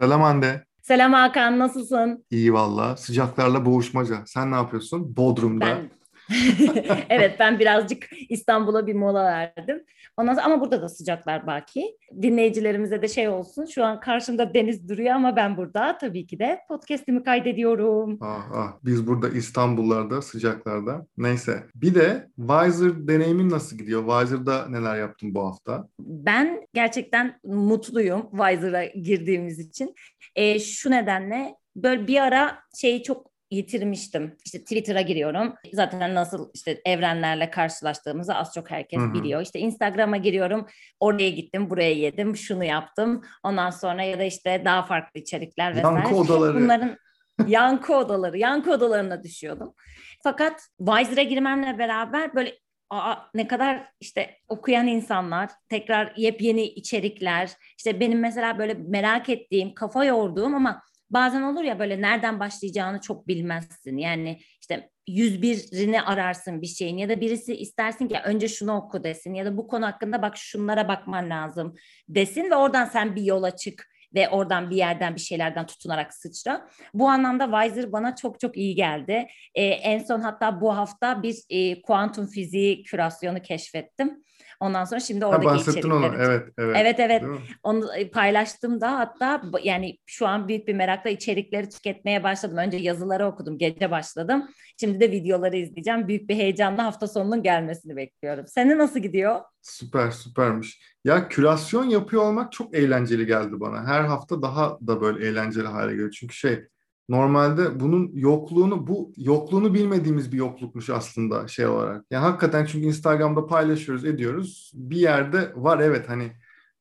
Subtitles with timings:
[0.00, 0.64] Selam Hande.
[0.82, 2.24] Selam Hakan, nasılsın?
[2.30, 2.96] İyi valla.
[2.96, 4.16] Sıcaklarla boğuşmaca.
[4.26, 5.16] Sen ne yapıyorsun?
[5.16, 5.66] Bodrum'da.
[5.66, 5.90] Ben
[7.08, 9.84] evet ben birazcık İstanbul'a bir mola verdim.
[10.16, 11.96] Ondan sonra, ama burada da sıcaklar baki.
[12.22, 13.64] Dinleyicilerimize de şey olsun.
[13.64, 18.18] Şu an karşımda deniz duruyor ama ben burada tabii ki de podcast'imi kaydediyorum.
[18.20, 18.72] Ah, ah.
[18.84, 21.06] Biz burada İstanbullarda sıcaklarda.
[21.16, 21.64] Neyse.
[21.74, 24.06] Bir de Wiser deneyimin nasıl gidiyor?
[24.08, 25.88] Wiser'da neler yaptın bu hafta?
[25.98, 29.94] Ben gerçekten mutluyum Wiser'a girdiğimiz için.
[30.34, 34.36] E, şu nedenle böyle bir ara şeyi çok yitirmiştim.
[34.44, 35.54] İşte Twitter'a giriyorum.
[35.72, 39.14] Zaten nasıl işte evrenlerle karşılaştığımızı az çok herkes Hı-hı.
[39.14, 39.42] biliyor.
[39.42, 40.66] İşte Instagram'a giriyorum.
[41.00, 43.24] Oraya gittim, buraya yedim, şunu yaptım.
[43.42, 45.96] Ondan sonra ya da işte daha farklı içerikler vesaire.
[45.96, 46.60] Yankı odaları.
[46.60, 46.96] Bunların
[47.46, 49.74] yankı odaları, yankı odalarına düşüyordum.
[50.22, 52.58] Fakat Wiser'a girmemle beraber böyle
[52.90, 59.74] Aa, ne kadar işte okuyan insanlar, tekrar yepyeni içerikler, işte benim mesela böyle merak ettiğim,
[59.74, 63.96] kafa yorduğum ama bazen olur ya böyle nereden başlayacağını çok bilmezsin.
[63.96, 69.34] Yani işte 101'ini ararsın bir şeyin ya da birisi istersin ki önce şunu oku desin
[69.34, 71.74] ya da bu konu hakkında bak şunlara bakman lazım
[72.08, 76.68] desin ve oradan sen bir yola çık ve oradan bir yerden bir şeylerden tutunarak sıçra.
[76.94, 79.26] Bu anlamda Wiser bana çok çok iyi geldi.
[79.54, 84.24] Ee, en son hatta bu hafta bir e, kuantum fiziği kürasyonu keşfettim.
[84.60, 85.96] Ondan sonra şimdi oradaki ha.
[85.96, 86.06] Onu.
[86.18, 86.76] Evet, evet.
[86.80, 87.22] Evet, evet.
[87.62, 92.56] Onu e, paylaştım da hatta yani şu an büyük bir merakla içerikleri tüketmeye başladım.
[92.56, 94.48] Önce yazıları okudum, gece başladım.
[94.80, 96.08] Şimdi de videoları izleyeceğim.
[96.08, 98.44] Büyük bir heyecanla hafta sonunun gelmesini bekliyorum.
[98.46, 99.40] Senin nasıl gidiyor?
[99.62, 100.80] Süper, süpermiş.
[101.04, 103.86] Ya kürasyon yapıyor olmak çok eğlenceli geldi bana.
[103.86, 106.10] Her hafta daha da böyle eğlenceli hale geliyor.
[106.10, 106.64] Çünkü şey
[107.08, 112.04] normalde bunun yokluğunu bu yokluğunu bilmediğimiz bir yoklukmuş aslında şey olarak.
[112.10, 114.72] Yani hakikaten çünkü Instagram'da paylaşıyoruz, ediyoruz.
[114.74, 116.32] Bir yerde var evet hani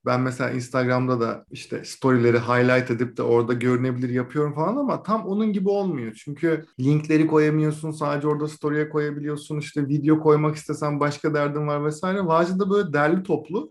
[0.05, 5.25] ben mesela Instagram'da da işte storyleri highlight edip de orada görünebilir yapıyorum falan ama tam
[5.25, 6.13] onun gibi olmuyor.
[6.23, 7.91] Çünkü linkleri koyamıyorsun.
[7.91, 9.59] Sadece orada story'e koyabiliyorsun.
[9.59, 12.25] İşte video koymak istesen başka derdin var vesaire.
[12.25, 13.69] Vacı'da böyle derli toplu.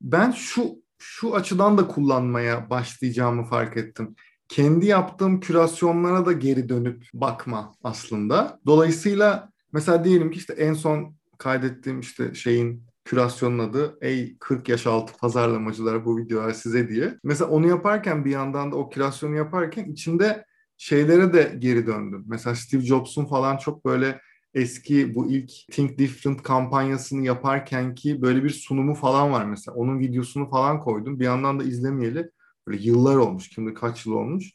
[0.00, 4.16] Ben şu şu açıdan da kullanmaya başlayacağımı fark ettim
[4.48, 8.60] kendi yaptığım kürasyonlara da geri dönüp bakma aslında.
[8.66, 14.86] Dolayısıyla mesela diyelim ki işte en son kaydettiğim işte şeyin kürasyonun adı Ey 40 yaş
[14.86, 17.18] altı pazarlamacılar bu videolar size diye.
[17.24, 20.44] Mesela onu yaparken bir yandan da o kürasyonu yaparken içinde
[20.76, 22.24] şeylere de geri döndüm.
[22.26, 24.20] Mesela Steve Jobs'un falan çok böyle
[24.54, 29.74] eski bu ilk Think Different kampanyasını yaparken ki böyle bir sunumu falan var mesela.
[29.74, 31.20] Onun videosunu falan koydum.
[31.20, 32.30] Bir yandan da izlemeyeli
[32.68, 33.48] Böyle yıllar olmuş.
[33.48, 34.52] Kim kaç yıl olmuş.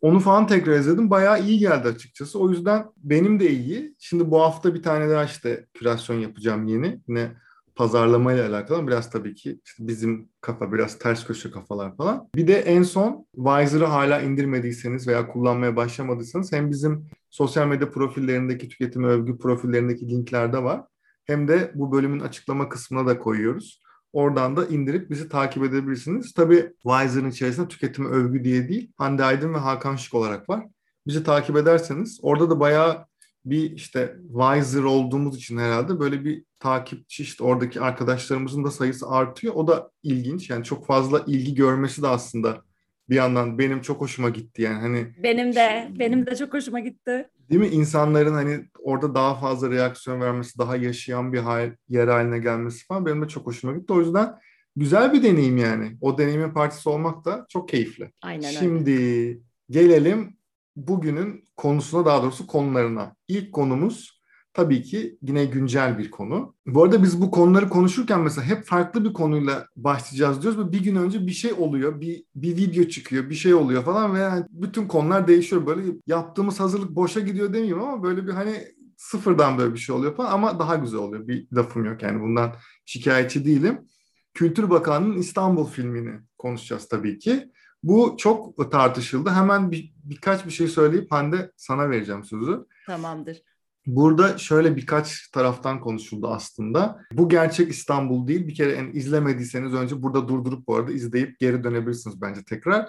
[0.00, 1.10] Onu falan tekrar izledim.
[1.10, 2.38] Bayağı iyi geldi açıkçası.
[2.38, 3.94] O yüzden benim de iyi.
[3.98, 7.00] Şimdi bu hafta bir tane daha işte kürasyon yapacağım yeni.
[7.08, 7.32] Yine
[7.74, 12.28] pazarlamayla alakalı biraz tabii ki işte bizim kafa biraz ters köşe kafalar falan.
[12.34, 18.68] Bir de en son Wiser'ı hala indirmediyseniz veya kullanmaya başlamadıysanız hem bizim sosyal medya profillerindeki
[18.68, 20.84] tüketim övgü profillerindeki linklerde var.
[21.24, 23.82] Hem de bu bölümün açıklama kısmına da koyuyoruz.
[24.14, 26.32] Oradan da indirip bizi takip edebilirsiniz.
[26.32, 30.66] Tabii Wiser'ın içerisinde tüketimi övgü diye değil, Hande Aydın ve Hakan Şık olarak var.
[31.06, 33.06] Bizi takip ederseniz orada da bayağı
[33.44, 39.54] bir işte Wiser olduğumuz için herhalde böyle bir takipçi işte oradaki arkadaşlarımızın da sayısı artıyor.
[39.54, 40.50] O da ilginç.
[40.50, 42.62] Yani çok fazla ilgi görmesi de aslında
[43.08, 47.28] bir yandan benim çok hoşuma gitti yani hani benim de benim de çok hoşuma gitti.
[47.50, 47.68] Değil mi?
[47.68, 53.06] İnsanların hani orada daha fazla reaksiyon vermesi, daha yaşayan bir hal, yer haline gelmesi falan
[53.06, 53.92] benim de çok hoşuma gitti.
[53.92, 54.34] O yüzden
[54.76, 55.96] güzel bir deneyim yani.
[56.00, 58.10] O deneyimin partisi olmak da çok keyifli.
[58.22, 59.38] Aynen Şimdi öyle.
[59.70, 60.36] gelelim
[60.76, 63.16] bugünün konusuna daha doğrusu konularına.
[63.28, 64.22] İlk konumuz
[64.54, 66.54] tabii ki yine güncel bir konu.
[66.66, 70.84] Bu arada biz bu konuları konuşurken mesela hep farklı bir konuyla başlayacağız diyoruz ve bir
[70.84, 74.44] gün önce bir şey oluyor, bir, bir video çıkıyor, bir şey oluyor falan ve yani
[74.50, 75.66] bütün konular değişiyor.
[75.66, 78.64] Böyle yaptığımız hazırlık boşa gidiyor demeyeyim ama böyle bir hani
[78.96, 81.28] sıfırdan böyle bir şey oluyor falan ama daha güzel oluyor.
[81.28, 82.54] Bir lafım yok yani bundan
[82.84, 83.78] şikayetçi değilim.
[84.34, 87.50] Kültür Bakanı'nın İstanbul filmini konuşacağız tabii ki.
[87.82, 89.30] Bu çok tartışıldı.
[89.30, 92.66] Hemen bir, birkaç bir şey söyleyip Hande sana vereceğim sözü.
[92.86, 93.42] Tamamdır.
[93.86, 97.00] Burada şöyle birkaç taraftan konuşuldu aslında.
[97.12, 98.48] Bu gerçek İstanbul değil.
[98.48, 102.88] Bir kere yani izlemediyseniz önce burada durdurup bu arada izleyip geri dönebilirsiniz bence tekrar.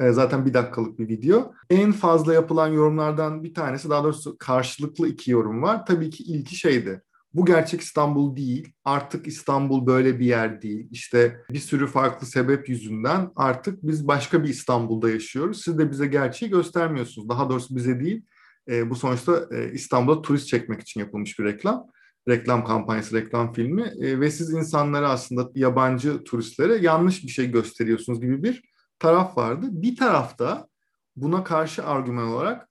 [0.00, 1.52] E, zaten bir dakikalık bir video.
[1.70, 5.86] En fazla yapılan yorumlardan bir tanesi, daha doğrusu karşılıklı iki yorum var.
[5.86, 7.02] Tabii ki ilki şeydi.
[7.34, 8.72] Bu gerçek İstanbul değil.
[8.84, 10.88] Artık İstanbul böyle bir yer değil.
[10.90, 15.62] İşte bir sürü farklı sebep yüzünden artık biz başka bir İstanbul'da yaşıyoruz.
[15.64, 17.28] Siz de bize gerçeği göstermiyorsunuz.
[17.28, 18.24] Daha doğrusu bize değil,
[18.68, 21.86] e, bu sonuçta e, İstanbul'a turist çekmek için yapılmış bir reklam.
[22.28, 28.20] Reklam kampanyası, reklam filmi e, ve siz insanlara aslında yabancı turistlere yanlış bir şey gösteriyorsunuz
[28.20, 28.62] gibi bir
[28.98, 29.66] taraf vardı.
[29.70, 30.68] Bir tarafta
[31.16, 32.68] buna karşı argüman olarak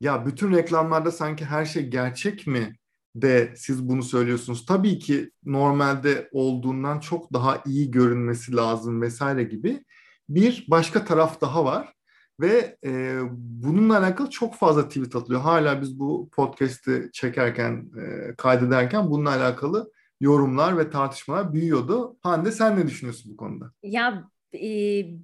[0.00, 2.76] ya bütün reklamlarda sanki her şey gerçek mi
[3.14, 4.66] de siz bunu söylüyorsunuz.
[4.66, 9.84] Tabii ki normalde olduğundan çok daha iyi görünmesi lazım vesaire gibi
[10.28, 11.94] bir başka taraf daha var.
[12.40, 15.40] Ve e, bununla alakalı çok fazla tweet atılıyor.
[15.40, 22.16] Hala biz bu podcast'i çekerken, e, kaydederken bununla alakalı yorumlar ve tartışmalar büyüyordu.
[22.20, 23.72] Hande sen ne düşünüyorsun bu konuda?
[23.82, 24.60] Ya e,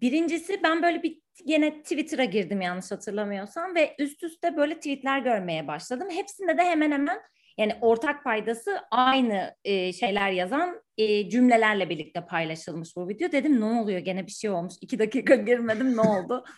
[0.01, 5.69] birincisi ben böyle bir yine Twitter'a girdim yanlış hatırlamıyorsam ve üst üste böyle tweetler görmeye
[5.69, 6.09] başladım.
[6.11, 7.21] Hepsinde de hemen hemen
[7.59, 13.33] yani ortak paydası aynı e, şeyler yazan e, cümlelerle birlikte paylaşılmış bu video.
[13.33, 14.75] Dedim ne oluyor gene bir şey olmuş.
[14.81, 16.45] İki dakika girmedim ne oldu?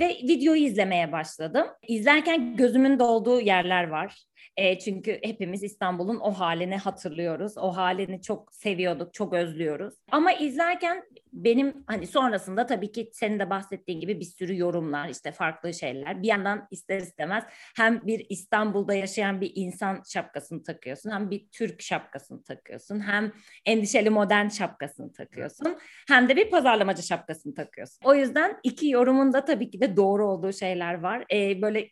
[0.00, 1.66] Ve videoyu izlemeye başladım.
[1.88, 4.27] İzlerken gözümün dolduğu yerler var.
[4.56, 7.58] E, çünkü hepimiz İstanbul'un o halini hatırlıyoruz.
[7.58, 9.94] O halini çok seviyorduk, çok özlüyoruz.
[10.10, 15.32] Ama izlerken benim hani sonrasında tabii ki senin de bahsettiğin gibi bir sürü yorumlar, işte
[15.32, 16.22] farklı şeyler.
[16.22, 17.44] Bir yandan ister istemez
[17.76, 23.32] hem bir İstanbul'da yaşayan bir insan şapkasını takıyorsun, hem bir Türk şapkasını takıyorsun, hem
[23.66, 27.98] endişeli modern şapkasını takıyorsun, hem de bir pazarlamacı şapkasını takıyorsun.
[28.04, 31.24] O yüzden iki yorumun da tabii ki de doğru olduğu şeyler var.
[31.32, 31.88] E, böyle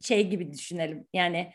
[0.00, 1.06] şey gibi düşünelim.
[1.14, 1.52] Yani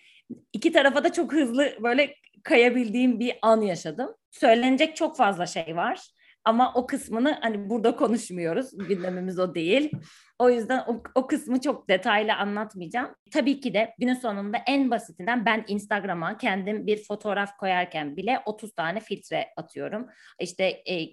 [0.53, 4.15] iki tarafa da çok hızlı böyle kayabildiğim bir an yaşadım.
[4.31, 5.99] Söylenecek çok fazla şey var.
[6.45, 8.69] Ama o kısmını hani burada konuşmuyoruz.
[8.87, 9.91] Gündemimiz o değil.
[10.39, 13.15] O yüzden o, o kısmı çok detaylı anlatmayacağım.
[13.31, 18.73] Tabii ki de günün sonunda en basitinden ben Instagram'a kendim bir fotoğraf koyarken bile 30
[18.73, 20.07] tane filtre atıyorum.
[20.39, 21.05] İşte e,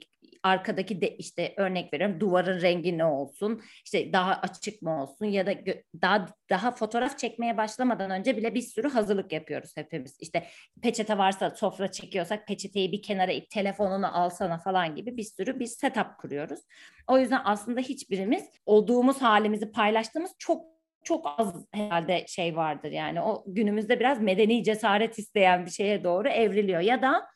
[0.43, 5.47] arkadaki de işte örnek veriyorum duvarın rengi ne olsun işte daha açık mı olsun ya
[5.47, 5.55] da
[6.03, 10.47] daha daha fotoğraf çekmeye başlamadan önce bile bir sürü hazırlık yapıyoruz hepimiz işte
[10.83, 15.67] peçete varsa sofra çekiyorsak peçeteyi bir kenara ip telefonunu alsana falan gibi bir sürü bir
[15.67, 16.61] setup kuruyoruz.
[17.07, 20.73] O yüzden aslında hiçbirimiz olduğumuz halimizi paylaştığımız çok
[21.05, 26.29] çok az herhalde şey vardır yani o günümüzde biraz medeni cesaret isteyen bir şeye doğru
[26.29, 27.32] evriliyor ya da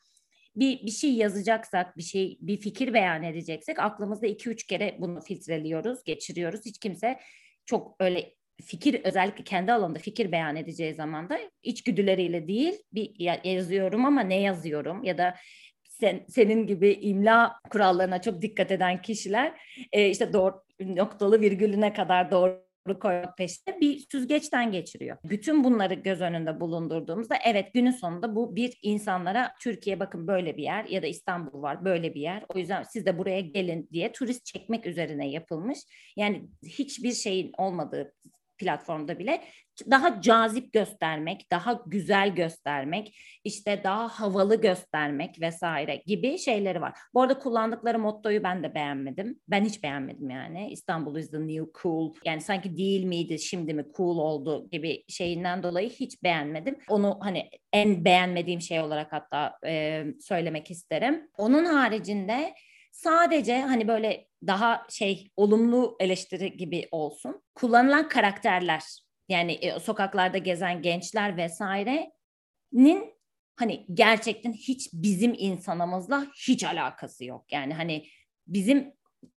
[0.59, 5.21] bir, bir şey yazacaksak, bir şey bir fikir beyan edeceksek aklımızda iki üç kere bunu
[5.21, 6.65] filtreliyoruz, geçiriyoruz.
[6.65, 7.19] Hiç kimse
[7.65, 8.33] çok öyle
[8.65, 13.13] fikir özellikle kendi alanında fikir beyan edeceği zaman da içgüdüleriyle değil bir
[13.43, 15.35] yazıyorum ama ne yazıyorum ya da
[15.83, 19.53] sen, senin gibi imla kurallarına çok dikkat eden kişiler
[19.91, 25.17] e, işte doğru noktalı virgülüne kadar doğru koymak peşinde bir süzgeçten geçiriyor.
[25.23, 30.63] Bütün bunları göz önünde bulundurduğumuzda evet günün sonunda bu bir insanlara Türkiye bakın böyle bir
[30.63, 32.45] yer ya da İstanbul var böyle bir yer.
[32.55, 35.79] O yüzden siz de buraya gelin diye turist çekmek üzerine yapılmış.
[36.15, 38.13] Yani hiçbir şeyin olmadığı
[38.57, 39.43] platformda bile
[39.91, 46.97] daha cazip göstermek, daha güzel göstermek, işte daha havalı göstermek vesaire gibi şeyleri var.
[47.13, 49.39] Bu arada kullandıkları mottoyu ben de beğenmedim.
[49.47, 50.69] Ben hiç beğenmedim yani.
[50.71, 52.13] İstanbul is the new cool.
[52.25, 56.77] Yani sanki değil miydi şimdi mi cool oldu gibi şeyinden dolayı hiç beğenmedim.
[56.89, 61.29] Onu hani en beğenmediğim şey olarak hatta e, söylemek isterim.
[61.37, 62.53] Onun haricinde
[62.91, 67.41] sadece hani böyle daha şey olumlu eleştiri gibi olsun.
[67.55, 68.83] Kullanılan karakterler
[69.29, 73.13] yani e, sokaklarda gezen gençler vesairenin
[73.55, 77.51] hani gerçekten hiç bizim insanımızla hiç alakası yok.
[77.51, 78.05] Yani hani
[78.47, 78.93] bizim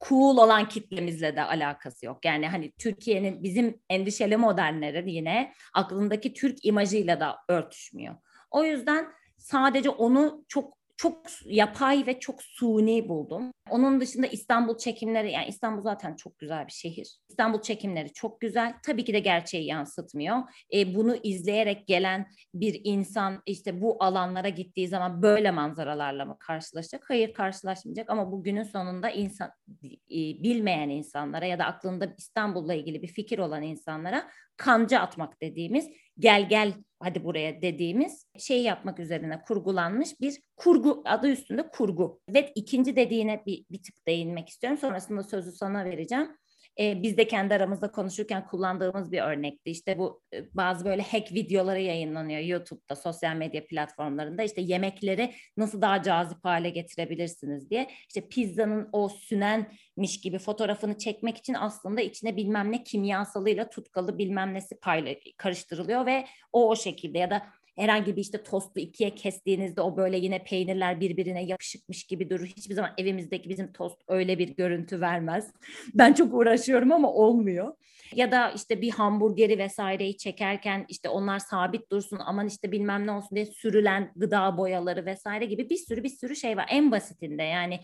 [0.09, 2.25] cool olan kitlemizle de alakası yok.
[2.25, 8.17] Yani hani Türkiye'nin bizim endişeli modernlerin yine aklındaki Türk imajıyla da örtüşmüyor.
[8.51, 13.53] O yüzden sadece onu çok çok yapay ve çok suni buldum.
[13.71, 17.19] Onun dışında İstanbul çekimleri yani İstanbul zaten çok güzel bir şehir.
[17.29, 18.75] İstanbul çekimleri çok güzel.
[18.87, 20.37] Tabii ki de gerçeği yansıtmıyor.
[20.75, 27.05] E, bunu izleyerek gelen bir insan işte bu alanlara gittiği zaman böyle manzaralarla mı karşılaşacak?
[27.09, 29.51] Hayır karşılaşmayacak ama bugünün sonunda insan
[29.85, 35.89] e, bilmeyen insanlara ya da aklında İstanbul'la ilgili bir fikir olan insanlara kanca atmak dediğimiz
[36.21, 42.21] gel gel hadi buraya dediğimiz şey yapmak üzerine kurgulanmış bir kurgu adı üstünde kurgu.
[42.29, 44.79] Ve ikinci dediğine bir, bir tık değinmek istiyorum.
[44.79, 46.37] Sonrasında sözü sana vereceğim
[46.81, 49.71] e, biz de kendi aramızda konuşurken kullandığımız bir örnekti.
[49.71, 54.43] İşte bu e, bazı böyle hack videoları yayınlanıyor YouTube'da, sosyal medya platformlarında.
[54.43, 57.91] İşte yemekleri nasıl daha cazip hale getirebilirsiniz diye.
[58.09, 64.55] İşte pizzanın o sünenmiş gibi fotoğrafını çekmek için aslında içine bilmem ne kimyasalıyla tutkalı bilmem
[64.55, 67.43] nesi payla karıştırılıyor ve o o şekilde ya da
[67.81, 72.47] herhangi bir işte tostu ikiye kestiğinizde o böyle yine peynirler birbirine yapışıkmış gibi durur.
[72.47, 75.53] Hiçbir zaman evimizdeki bizim tost öyle bir görüntü vermez.
[75.95, 77.75] Ben çok uğraşıyorum ama olmuyor.
[78.15, 83.11] Ya da işte bir hamburgeri vesaireyi çekerken işte onlar sabit dursun aman işte bilmem ne
[83.11, 86.67] olsun diye sürülen gıda boyaları vesaire gibi bir sürü bir sürü şey var.
[86.71, 87.81] En basitinde yani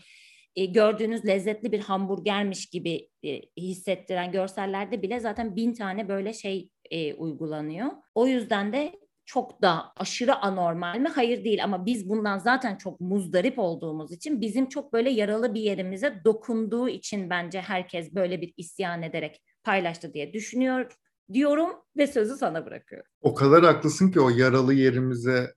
[0.55, 6.69] e, gördüğünüz lezzetli bir hamburgermiş gibi e, hissettiren görsellerde bile zaten bin tane böyle şey
[6.91, 7.87] e, uygulanıyor.
[8.15, 8.91] O yüzden de
[9.27, 11.07] çok da aşırı anormal mi?
[11.07, 15.61] Hayır değil ama biz bundan zaten çok muzdarip olduğumuz için bizim çok böyle yaralı bir
[15.61, 20.91] yerimize dokunduğu için bence herkes böyle bir isyan ederek paylaştı diye düşünüyor
[21.33, 23.07] diyorum ve sözü sana bırakıyorum.
[23.21, 25.53] O kadar haklısın ki o yaralı yerimize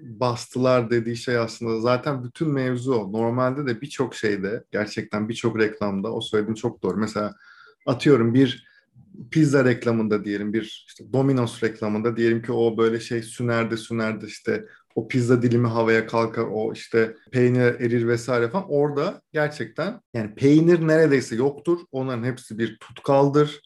[0.00, 3.12] bastılar dediği şey aslında zaten bütün mevzu o.
[3.12, 6.96] Normalde de birçok şeyde gerçekten birçok reklamda o söylediğin çok doğru.
[6.96, 7.34] Mesela
[7.86, 8.73] atıyorum bir
[9.30, 14.64] pizza reklamında diyelim bir işte Domino's reklamında diyelim ki o böyle şey sünerde sünerde işte.
[14.94, 18.66] O pizza dilimi havaya kalkar o işte peynir erir vesaire falan.
[18.68, 21.78] Orada gerçekten yani peynir neredeyse yoktur.
[21.92, 23.60] Onların hepsi bir tutkaldır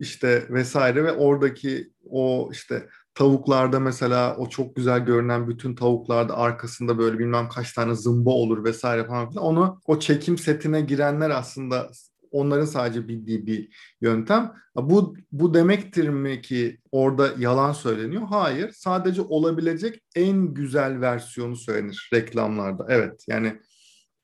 [0.00, 6.98] işte vesaire ve oradaki o işte tavuklarda mesela o çok güzel görünen bütün tavuklarda arkasında
[6.98, 9.44] böyle bilmem kaç tane zımba olur vesaire falan filan.
[9.44, 11.90] Onu o çekim setine girenler aslında
[12.32, 13.68] onların sadece bildiği bir
[14.00, 14.52] yöntem.
[14.76, 18.22] Bu bu demektir mi ki orada yalan söyleniyor?
[18.22, 18.70] Hayır.
[18.70, 22.86] Sadece olabilecek en güzel versiyonu söylenir reklamlarda.
[22.88, 23.24] Evet.
[23.28, 23.58] Yani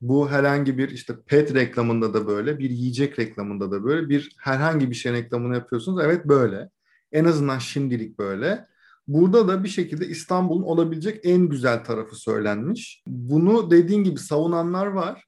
[0.01, 4.89] bu herhangi bir işte pet reklamında da böyle, bir yiyecek reklamında da böyle, bir herhangi
[4.89, 6.01] bir şey reklamını yapıyorsunuz.
[6.03, 6.69] Evet böyle.
[7.11, 8.65] En azından şimdilik böyle.
[9.07, 13.03] Burada da bir şekilde İstanbul'un olabilecek en güzel tarafı söylenmiş.
[13.07, 15.23] Bunu dediğin gibi savunanlar var.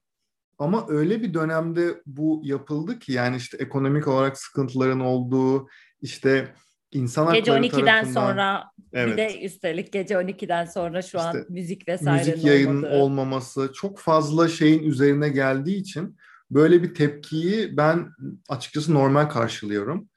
[0.60, 5.68] Ama öyle bir dönemde bu yapıldı ki yani işte ekonomik olarak sıkıntıların olduğu,
[6.02, 6.54] işte
[6.92, 9.12] insan hakları Gece 12'den tarafından, sonra evet.
[9.12, 14.00] bir de üstelik gece 12'den sonra şu işte, an müzik vesaire müzik yayının olmaması çok
[14.00, 16.18] fazla şeyin üzerine geldiği için
[16.52, 18.10] böyle bir tepkiyi ben
[18.50, 20.10] açıkçası normal karşılıyorum.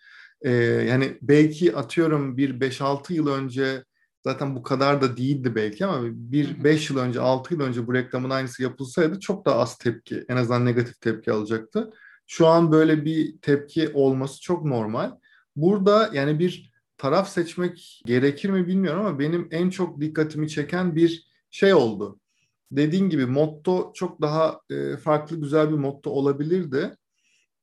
[0.43, 0.51] Ee,
[0.89, 3.85] yani belki atıyorum bir 5-6 yıl önce
[4.25, 7.95] zaten bu kadar da değildi belki ama bir 5 yıl önce 6 yıl önce bu
[7.95, 11.91] reklamın aynısı yapılsaydı çok daha az tepki en azından negatif tepki alacaktı.
[12.27, 15.13] Şu an böyle bir tepki olması çok normal.
[15.57, 21.27] Burada yani bir taraf seçmek gerekir mi bilmiyorum ama benim en çok dikkatimi çeken bir
[21.51, 22.21] şey oldu.
[22.71, 26.97] Dediğin gibi motto çok daha e, farklı güzel bir motto olabilirdi.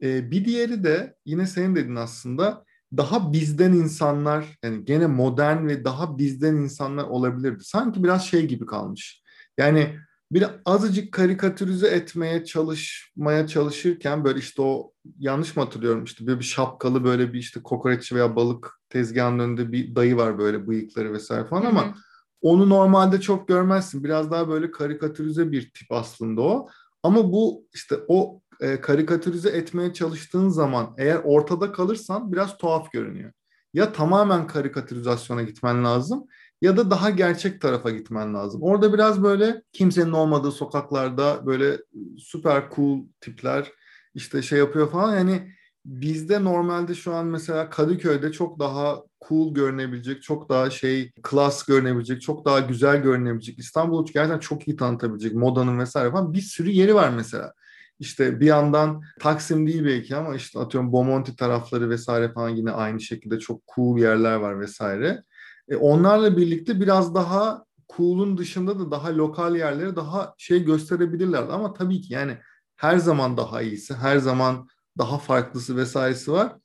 [0.02, 2.66] E, bir diğeri de yine senin dedin aslında
[2.98, 7.64] daha bizden insanlar yani gene modern ve daha bizden insanlar olabilirdi.
[7.64, 9.24] Sanki biraz şey gibi kalmış.
[9.58, 9.98] Yani
[10.32, 16.46] bir azıcık karikatürize etmeye çalışmaya çalışırken böyle işte o yanlış mı hatırlıyorum işte böyle bir
[16.46, 21.48] şapkalı böyle bir işte kokoreç veya balık tezgahının önünde bir dayı var böyle bıyıkları vesaire
[21.48, 21.70] falan Hı-hı.
[21.70, 21.96] ama
[22.42, 24.04] onu normalde çok görmezsin.
[24.04, 26.68] Biraz daha böyle karikatürize bir tip aslında o.
[27.04, 33.32] Ama bu işte o e, karikatürize etmeye çalıştığın zaman eğer ortada kalırsan biraz tuhaf görünüyor.
[33.74, 36.28] Ya tamamen karikatürizasyona gitmen lazım
[36.62, 38.62] ya da daha gerçek tarafa gitmen lazım.
[38.64, 41.78] Orada biraz böyle kimsenin olmadığı sokaklarda böyle
[42.18, 43.72] süper cool tipler
[44.16, 45.16] işte şey yapıyor falan.
[45.16, 45.52] Yani
[45.86, 52.22] bizde normalde şu an mesela Kadıköy'de çok daha cool görünebilecek, çok daha şey klas görünebilecek,
[52.22, 56.96] çok daha güzel görünebilecek, İstanbul'u gerçekten çok iyi tanıtabilecek modanın vesaire falan bir sürü yeri
[56.96, 57.54] var mesela.
[58.00, 63.02] İşte bir yandan Taksim değil belki ama işte atıyorum Bomonti tarafları vesaire falan yine aynı
[63.02, 65.24] şekilde çok cool yerler var vesaire.
[65.70, 67.66] E onlarla birlikte biraz daha
[67.98, 71.42] cool'un dışında da daha lokal yerleri daha şey gösterebilirler.
[71.42, 72.38] Ama tabii ki yani
[72.76, 76.56] her zaman daha iyisi, her zaman daha farklısı vesairesi var.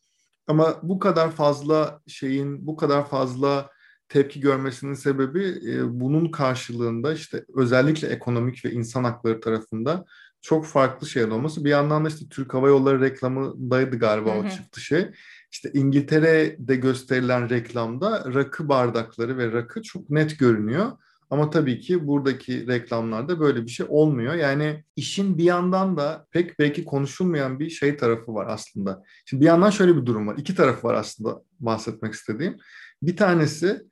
[0.46, 3.70] Ama bu kadar fazla şeyin, bu kadar fazla
[4.08, 10.04] tepki görmesinin sebebi e, bunun karşılığında işte özellikle ekonomik ve insan hakları tarafında
[10.42, 11.64] çok farklı şeyler olması.
[11.64, 14.46] Bir yandan da işte Türk Hava Yolları reklamındaydı galiba hı hı.
[14.46, 15.10] o çıktı şey.
[15.50, 20.92] İşte İngiltere'de gösterilen reklamda rakı bardakları ve rakı çok net görünüyor.
[21.30, 24.34] Ama tabii ki buradaki reklamlarda böyle bir şey olmuyor.
[24.34, 29.02] Yani işin bir yandan da pek belki konuşulmayan bir şey tarafı var aslında.
[29.26, 30.36] Şimdi bir yandan şöyle bir durum var.
[30.38, 32.56] İki tarafı var aslında bahsetmek istediğim.
[33.02, 33.82] Bir tanesi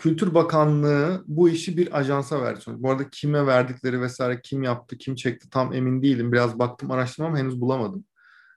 [0.00, 2.60] Kültür Bakanlığı bu işi bir ajansa verdi.
[2.66, 6.32] Bu arada kime verdikleri vesaire kim yaptı, kim çekti tam emin değilim.
[6.32, 8.04] Biraz baktım araştırmam henüz bulamadım.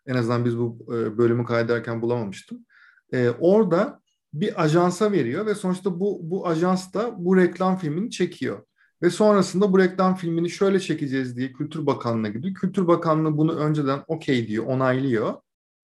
[0.05, 2.65] En azından biz bu e, bölümü kaydederken bulamamıştım.
[3.13, 3.99] Ee, orada
[4.33, 8.65] bir ajansa veriyor ve sonuçta bu, bu ajans da bu reklam filmini çekiyor.
[9.01, 12.53] Ve sonrasında bu reklam filmini şöyle çekeceğiz diye Kültür Bakanlığı'na gidiyor.
[12.53, 15.33] Kültür Bakanlığı bunu önceden okey diyor, onaylıyor.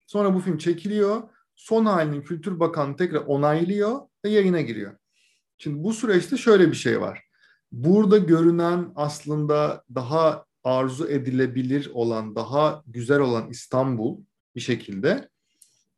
[0.07, 1.21] Sonra bu film çekiliyor.
[1.55, 4.91] Son halini Kültür Bakanlığı tekrar onaylıyor ve yayına giriyor.
[5.59, 7.23] Şimdi bu süreçte şöyle bir şey var.
[7.71, 14.21] Burada görünen aslında daha arzu edilebilir olan, daha güzel olan İstanbul
[14.55, 15.29] bir şekilde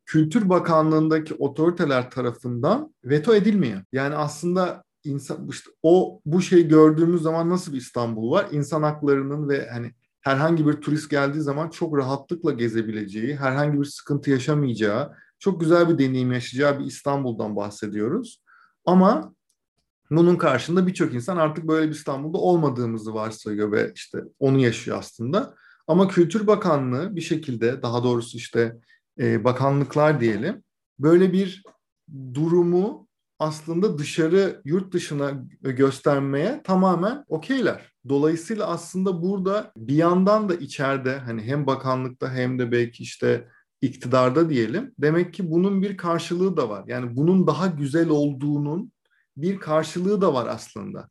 [0.06, 3.82] Kültür Bakanlığı'ndaki otoriteler tarafından veto edilmiyor.
[3.92, 8.48] Yani aslında insan işte o bu şey gördüğümüz zaman nasıl bir İstanbul var?
[8.52, 14.30] İnsan haklarının ve hani herhangi bir turist geldiği zaman çok rahatlıkla gezebileceği, herhangi bir sıkıntı
[14.30, 18.42] yaşamayacağı, çok güzel bir deneyim yaşayacağı bir İstanbul'dan bahsediyoruz.
[18.84, 19.34] Ama
[20.16, 25.54] bunun karşında birçok insan artık böyle bir İstanbul'da olmadığımızı varsayıyor ve işte onu yaşıyor aslında.
[25.86, 28.76] Ama Kültür Bakanlığı bir şekilde daha doğrusu işte
[29.18, 30.62] e, bakanlıklar diyelim
[30.98, 31.62] böyle bir
[32.34, 37.92] durumu aslında dışarı yurt dışına göstermeye tamamen okeyler.
[38.08, 43.48] Dolayısıyla aslında burada bir yandan da içeride hani hem bakanlıkta hem de belki işte
[43.80, 44.94] iktidarda diyelim.
[44.98, 46.84] Demek ki bunun bir karşılığı da var.
[46.86, 48.92] Yani bunun daha güzel olduğunun
[49.36, 51.08] bir karşılığı da var aslında.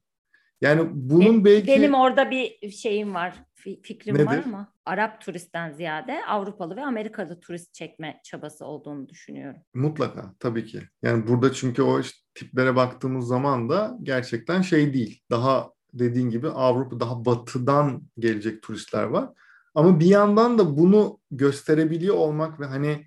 [0.61, 1.67] Yani bunun belki...
[1.67, 3.43] Benim orada bir şeyim var,
[3.83, 4.25] fikrim Nedir?
[4.25, 9.61] var ama Arap turistten ziyade Avrupalı ve Amerikalı turist çekme çabası olduğunu düşünüyorum.
[9.73, 10.81] Mutlaka tabii ki.
[11.03, 15.21] Yani burada çünkü o işte tiplere baktığımız zaman da gerçekten şey değil.
[15.29, 19.29] Daha dediğin gibi Avrupa daha batıdan gelecek turistler var.
[19.75, 23.05] Ama bir yandan da bunu gösterebiliyor olmak ve hani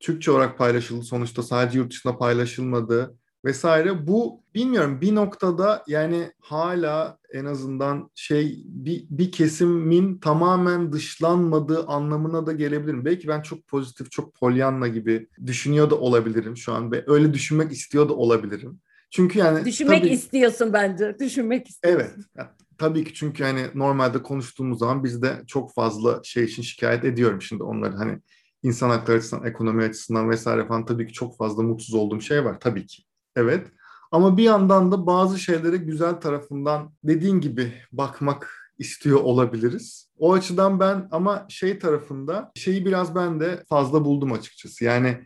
[0.00, 4.06] Türkçe olarak paylaşıldı sonuçta sadece yurt dışında paylaşılmadı vesaire.
[4.06, 12.46] Bu bilmiyorum bir noktada yani hala en azından şey bir, bir kesimin tamamen dışlanmadığı anlamına
[12.46, 13.04] da gelebilirim.
[13.04, 17.72] Belki ben çok pozitif, çok polyanla gibi düşünüyor da olabilirim şu an ve öyle düşünmek
[17.72, 18.80] istiyor da olabilirim.
[19.10, 21.16] Çünkü yani düşünmek tabii, istiyorsun bence.
[21.20, 22.00] Düşünmek istiyorsun.
[22.00, 22.14] Evet.
[22.36, 27.04] Yani, tabii ki çünkü hani normalde konuştuğumuz zaman biz de çok fazla şey için şikayet
[27.04, 28.18] ediyorum şimdi onları hani
[28.62, 32.60] insan hakları açısından, ekonomi açısından vesaire falan tabii ki çok fazla mutsuz olduğum şey var
[32.60, 33.02] tabii ki.
[33.36, 33.66] Evet.
[34.12, 40.10] Ama bir yandan da bazı şeylere güzel tarafından dediğin gibi bakmak istiyor olabiliriz.
[40.18, 44.84] O açıdan ben ama şey tarafında şeyi biraz ben de fazla buldum açıkçası.
[44.84, 45.18] Yani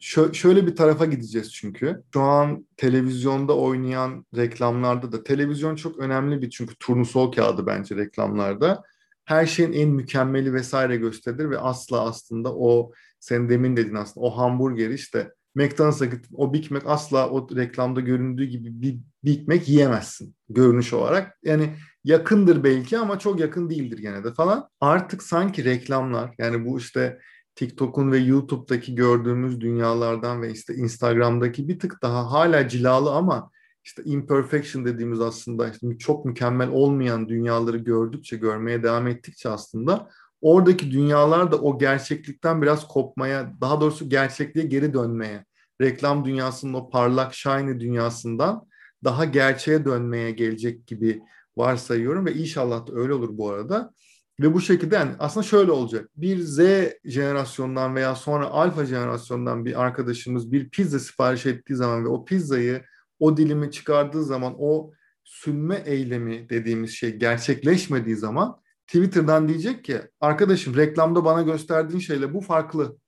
[0.00, 2.02] şö- şöyle bir tarafa gideceğiz çünkü.
[2.14, 8.82] Şu an televizyonda oynayan reklamlarda da televizyon çok önemli bir çünkü turnusol kağıdı bence reklamlarda.
[9.24, 14.30] Her şeyin en mükemmeli vesaire gösterilir ve asla aslında o sen demin dedin aslında o
[14.30, 19.72] hamburger işte McDonald's'a git o Big Mac asla o reklamda göründüğü gibi bir Big Mac
[19.72, 21.38] yiyemezsin görünüş olarak.
[21.44, 24.68] Yani yakındır belki ama çok yakın değildir gene de falan.
[24.80, 27.18] Artık sanki reklamlar yani bu işte
[27.54, 33.50] TikTok'un ve YouTube'daki gördüğümüz dünyalardan ve işte Instagram'daki bir tık daha hala cilalı ama
[33.84, 40.08] işte imperfection dediğimiz aslında işte çok mükemmel olmayan dünyaları gördükçe, görmeye devam ettikçe aslında
[40.40, 45.44] oradaki dünyalar da o gerçeklikten biraz kopmaya, daha doğrusu gerçekliğe geri dönmeye,
[45.80, 48.68] reklam dünyasının o parlak, shiny dünyasından
[49.04, 51.20] daha gerçeğe dönmeye gelecek gibi
[51.56, 53.92] varsayıyorum ve inşallah da öyle olur bu arada.
[54.40, 56.10] Ve bu şekilde yani aslında şöyle olacak.
[56.16, 56.60] Bir Z
[57.04, 62.82] jenerasyondan veya sonra alfa jenerasyondan bir arkadaşımız bir pizza sipariş ettiği zaman ve o pizzayı
[63.18, 64.92] o dilimi çıkardığı zaman o
[65.24, 72.40] sünme eylemi dediğimiz şey gerçekleşmediği zaman Twitter'dan diyecek ki arkadaşım reklamda bana gösterdiğin şeyle bu
[72.40, 72.98] farklı.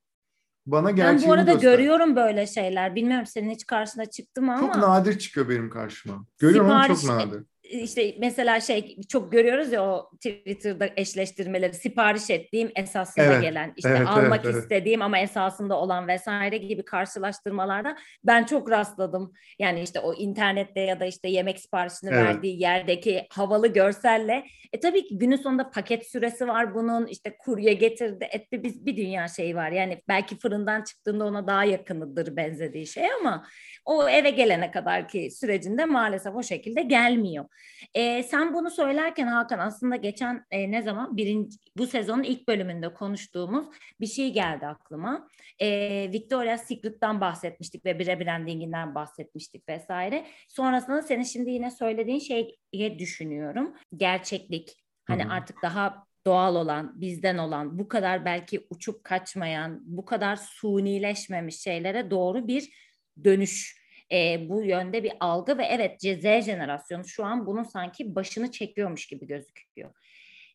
[0.65, 1.71] Bana gerçeğini Ben bu arada göster.
[1.71, 2.95] görüyorum böyle şeyler.
[2.95, 4.73] Bilmiyorum senin hiç karşına çıktı mı ama.
[4.73, 6.25] Çok nadir çıkıyor benim karşıma.
[6.39, 12.29] Görüyorum Sipariş, ama çok nadir işte mesela şey çok görüyoruz ya o Twitter'da eşleştirmeleri sipariş
[12.29, 15.05] ettiğim esasında evet, gelen işte evet, almak evet, istediğim evet.
[15.05, 19.33] ama esasında olan vesaire gibi karşılaştırmalarda ben çok rastladım.
[19.59, 22.25] Yani işte o internette ya da işte yemek siparişini evet.
[22.25, 27.73] verdiği yerdeki havalı görselle e tabii ki günün sonunda paket süresi var bunun işte kurye
[27.73, 29.71] getirdi etti biz bir dünya şey var.
[29.71, 33.47] Yani belki fırından çıktığında ona daha yakınıdır benzediği şey ama
[33.85, 37.45] o eve gelene kadar ki sürecinde maalesef o şekilde gelmiyor.
[37.93, 42.93] E, sen bunu söylerken Hakan aslında geçen e, ne zaman birinci, bu sezonun ilk bölümünde
[42.93, 43.65] konuştuğumuz
[43.99, 45.27] bir şey geldi aklıma.
[45.59, 45.67] E,
[46.13, 50.25] Victoria's Secret'tan bahsetmiştik ve Bire Branding'inden bahsetmiştik vesaire.
[50.49, 53.75] Sonrasında senin şimdi yine söylediğin şeye düşünüyorum.
[53.97, 54.77] Gerçeklik.
[55.05, 55.31] Hani hmm.
[55.31, 62.11] artık daha doğal olan, bizden olan, bu kadar belki uçup kaçmayan, bu kadar sunileşmemiş şeylere
[62.11, 62.90] doğru bir
[63.23, 68.51] dönüş e, bu yönde bir algı ve evet Z jenerasyonu şu an bunun sanki başını
[68.51, 69.91] çekiyormuş gibi gözüküyor.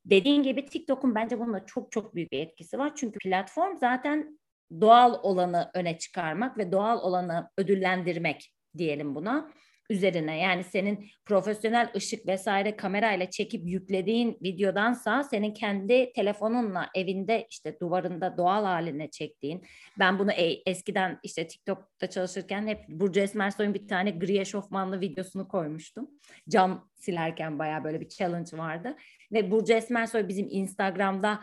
[0.05, 2.92] Dediğin gibi TikTok'un bence bununla çok çok büyük bir etkisi var.
[2.97, 4.38] Çünkü platform zaten
[4.81, 9.53] doğal olanı öne çıkarmak ve doğal olanı ödüllendirmek diyelim buna
[9.90, 17.81] üzerine yani senin profesyonel ışık vesaire kamerayla çekip yüklediğin videodansa senin kendi telefonunla evinde işte
[17.81, 19.62] duvarında doğal haline çektiğin
[19.99, 25.49] ben bunu e- eskiden işte TikTok'ta çalışırken hep Burcu Esmersoy'un bir tane gri eşofmanlı videosunu
[25.49, 26.11] koymuştum.
[26.49, 28.96] Cam silerken baya böyle bir challenge vardı
[29.33, 31.40] ve Burcu Esmersoy bizim Instagram'da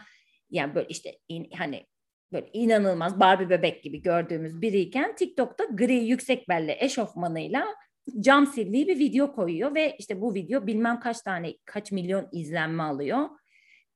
[0.49, 1.85] yani böyle işte in, hani
[2.33, 7.65] böyle inanılmaz Barbie bebek gibi gördüğümüz biriyken TikTok'ta gri yüksek belli eşofmanıyla
[8.19, 12.83] cam sildiği bir video koyuyor ve işte bu video bilmem kaç tane kaç milyon izlenme
[12.83, 13.29] alıyor.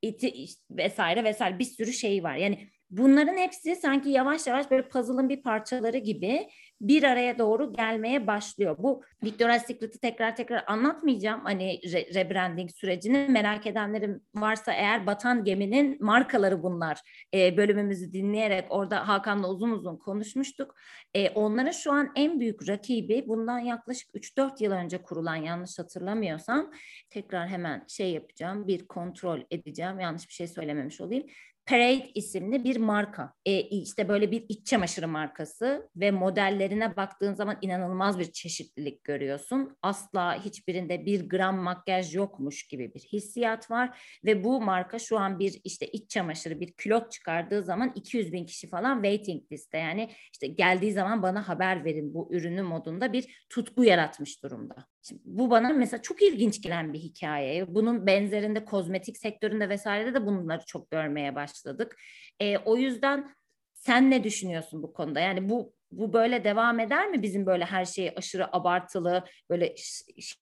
[0.01, 0.33] iti
[0.71, 2.35] vesaire vesaire bir sürü şey var.
[2.35, 6.47] Yani bunların hepsi sanki yavaş yavaş böyle puzzle'ın bir parçaları gibi
[6.81, 8.75] bir araya doğru gelmeye başlıyor.
[8.79, 11.41] Bu Victoria's Secret'ı tekrar tekrar anlatmayacağım.
[11.43, 17.27] Hani re- rebranding sürecini merak edenlerim varsa eğer batan geminin markaları bunlar.
[17.33, 20.75] E, bölümümüzü dinleyerek orada Hakan'la uzun uzun konuşmuştuk.
[21.13, 26.71] E, onların şu an en büyük rakibi bundan yaklaşık 3-4 yıl önce kurulan yanlış hatırlamıyorsam
[27.09, 31.27] tekrar hemen şey yapacağım bir kontrol edeceğim yanlış bir şey söylememiş olayım.
[31.67, 33.33] Parade isimli bir marka.
[33.45, 39.77] E, işte böyle bir iç çamaşırı markası ve modellerine baktığın zaman inanılmaz bir çeşitlilik görüyorsun.
[39.81, 45.39] Asla hiçbirinde bir gram makyaj yokmuş gibi bir hissiyat var ve bu marka şu an
[45.39, 50.09] bir işte iç çamaşırı bir külot çıkardığı zaman 200 bin kişi falan waiting liste yani
[50.33, 54.75] işte geldiği zaman bana haber verin bu ürünü modunda bir tutku yaratmış durumda.
[55.07, 57.75] Şimdi bu bana mesela çok ilginç gelen bir hikaye.
[57.75, 61.95] Bunun benzerinde kozmetik sektöründe vesairede de bunları çok görmeye başladık.
[62.39, 63.35] E, o yüzden
[63.73, 65.19] sen ne düşünüyorsun bu konuda?
[65.19, 69.75] Yani bu bu böyle devam eder mi bizim böyle her şeyi aşırı abartılı böyle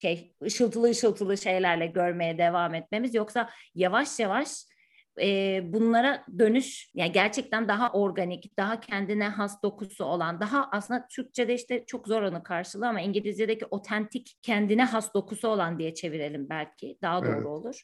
[0.02, 4.66] şey ışıltılı ışıltılı şeylerle görmeye devam etmemiz yoksa yavaş yavaş
[5.22, 11.54] e, bunlara dönüş yani gerçekten daha organik, daha kendine has dokusu olan, daha aslında Türkçe'de
[11.54, 16.98] işte çok zor onu karşılığı ama İngilizce'deki otentik kendine has dokusu olan diye çevirelim belki
[17.02, 17.46] daha doğru evet.
[17.46, 17.82] olur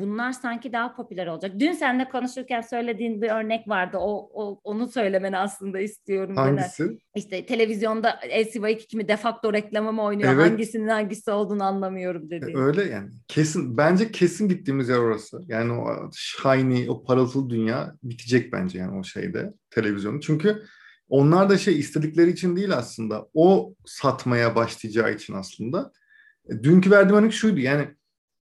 [0.00, 1.52] bunlar sanki daha popüler olacak.
[1.58, 3.96] Dün seninle konuşurken söylediğin bir örnek vardı.
[4.00, 6.36] O, o onu söylemeni aslında istiyorum.
[6.36, 6.82] Hangisi?
[6.82, 6.98] Yine.
[7.14, 10.34] İşte televizyonda LCY2 kimi defakto reklamı mı oynuyor?
[10.34, 10.50] Evet.
[10.50, 12.52] Hangisinin hangisi olduğunu anlamıyorum dedi.
[12.56, 13.10] Öyle yani.
[13.28, 15.40] Kesin bence kesin gittiğimiz yer orası.
[15.46, 20.20] Yani o shiny, o parıltılı dünya bitecek bence yani o şeyde televizyonu.
[20.20, 20.62] Çünkü
[21.08, 23.28] onlar da şey istedikleri için değil aslında.
[23.34, 25.92] O satmaya başlayacağı için aslında.
[26.48, 27.88] E, dünkü verdiğim örnek şuydu yani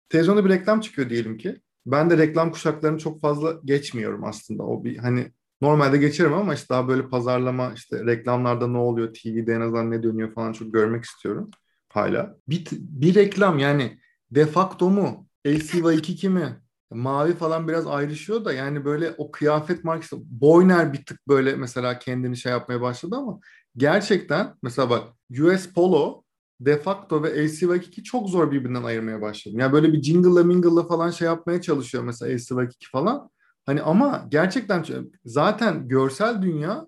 [0.08, 1.60] televizyonda bir reklam çıkıyor diyelim ki.
[1.86, 4.62] Ben de reklam kuşaklarını çok fazla geçmiyorum aslında.
[4.62, 9.52] O bir hani normalde geçerim ama işte daha böyle pazarlama işte reklamlarda ne oluyor, TV'de
[9.52, 11.50] en azından ne dönüyor falan çok görmek istiyorum
[11.88, 12.36] hala.
[12.48, 13.98] Bir, bir reklam yani
[14.30, 15.28] defakto mu?
[15.46, 16.62] LCY2 mi?
[16.90, 21.98] Mavi falan biraz ayrışıyor da yani böyle o kıyafet markası Boyner bir tık böyle mesela
[21.98, 23.40] kendini şey yapmaya başladı ama
[23.76, 25.08] gerçekten mesela bak
[25.40, 26.22] US Polo
[26.60, 29.58] de facto ve LCV2 çok zor birbirinden ayırmaya başladım.
[29.58, 33.30] Yani böyle bir jingle'la mingle'la falan şey yapmaya çalışıyor mesela LCV2 falan.
[33.66, 34.84] Hani ama gerçekten
[35.24, 36.86] zaten görsel dünya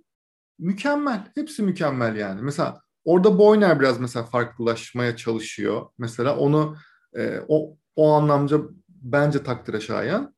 [0.59, 1.25] mükemmel.
[1.35, 2.43] Hepsi mükemmel yani.
[2.43, 5.87] Mesela orada Boyner biraz mesela farklılaşmaya çalışıyor.
[5.99, 6.77] Mesela onu
[7.17, 10.35] e, o o anlamda bence takdire şayan.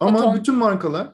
[0.00, 1.12] Ama Koton, bütün markalar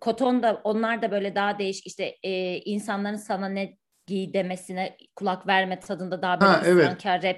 [0.00, 5.46] Koton da onlar da böyle daha değişik işte e, insanların sana ne giy demesine kulak
[5.46, 7.06] verme tadında daha böyle ha, evet.
[7.06, 7.36] rap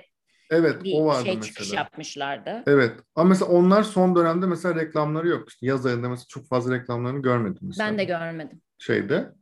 [0.50, 1.52] Evet, bir o vardı şey mesela.
[1.52, 2.62] çıkış yapmışlardı.
[2.66, 2.92] Evet.
[3.14, 5.48] Ama mesela onlar son dönemde mesela reklamları yok.
[5.48, 7.88] İşte yaz ayında mesela çok fazla reklamlarını görmedim mesela.
[7.90, 8.60] Ben de görmedim.
[8.78, 9.32] Şeyde.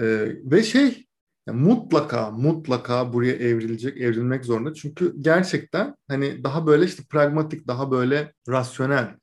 [0.00, 1.06] Ee, ve şey
[1.46, 4.74] yani mutlaka mutlaka buraya evrilecek, evrilmek zorunda.
[4.74, 9.14] Çünkü gerçekten hani daha böyle işte pragmatik, daha böyle rasyonel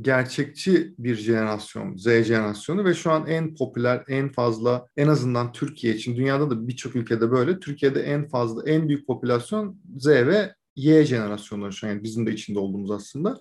[0.00, 5.94] gerçekçi bir jenerasyon, Z jenerasyonu ve şu an en popüler, en fazla en azından Türkiye
[5.94, 7.60] için, dünyada da birçok ülkede böyle.
[7.60, 12.32] Türkiye'de en fazla, en büyük popülasyon Z ve Y jenerasyonları şu an yani bizim de
[12.32, 13.40] içinde olduğumuz aslında.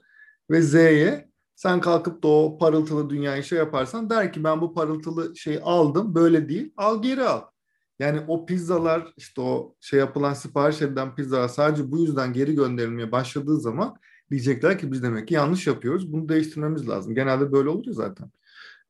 [0.52, 5.38] Ve Z'ye sen kalkıp da o parıltılı dünyayı şey yaparsan der ki ben bu parıltılı
[5.38, 7.42] şeyi aldım böyle değil al geri al.
[8.00, 13.12] Yani o pizzalar işte o şey yapılan sipariş edilen pizzalar sadece bu yüzden geri gönderilmeye
[13.12, 13.98] başladığı zaman
[14.32, 16.14] diyecekler ki biz demek ki yanlış yapıyoruz.
[16.14, 17.16] Bunu değiştirmemiz lazım.
[17.16, 18.32] Genelde böyle oluyor zaten.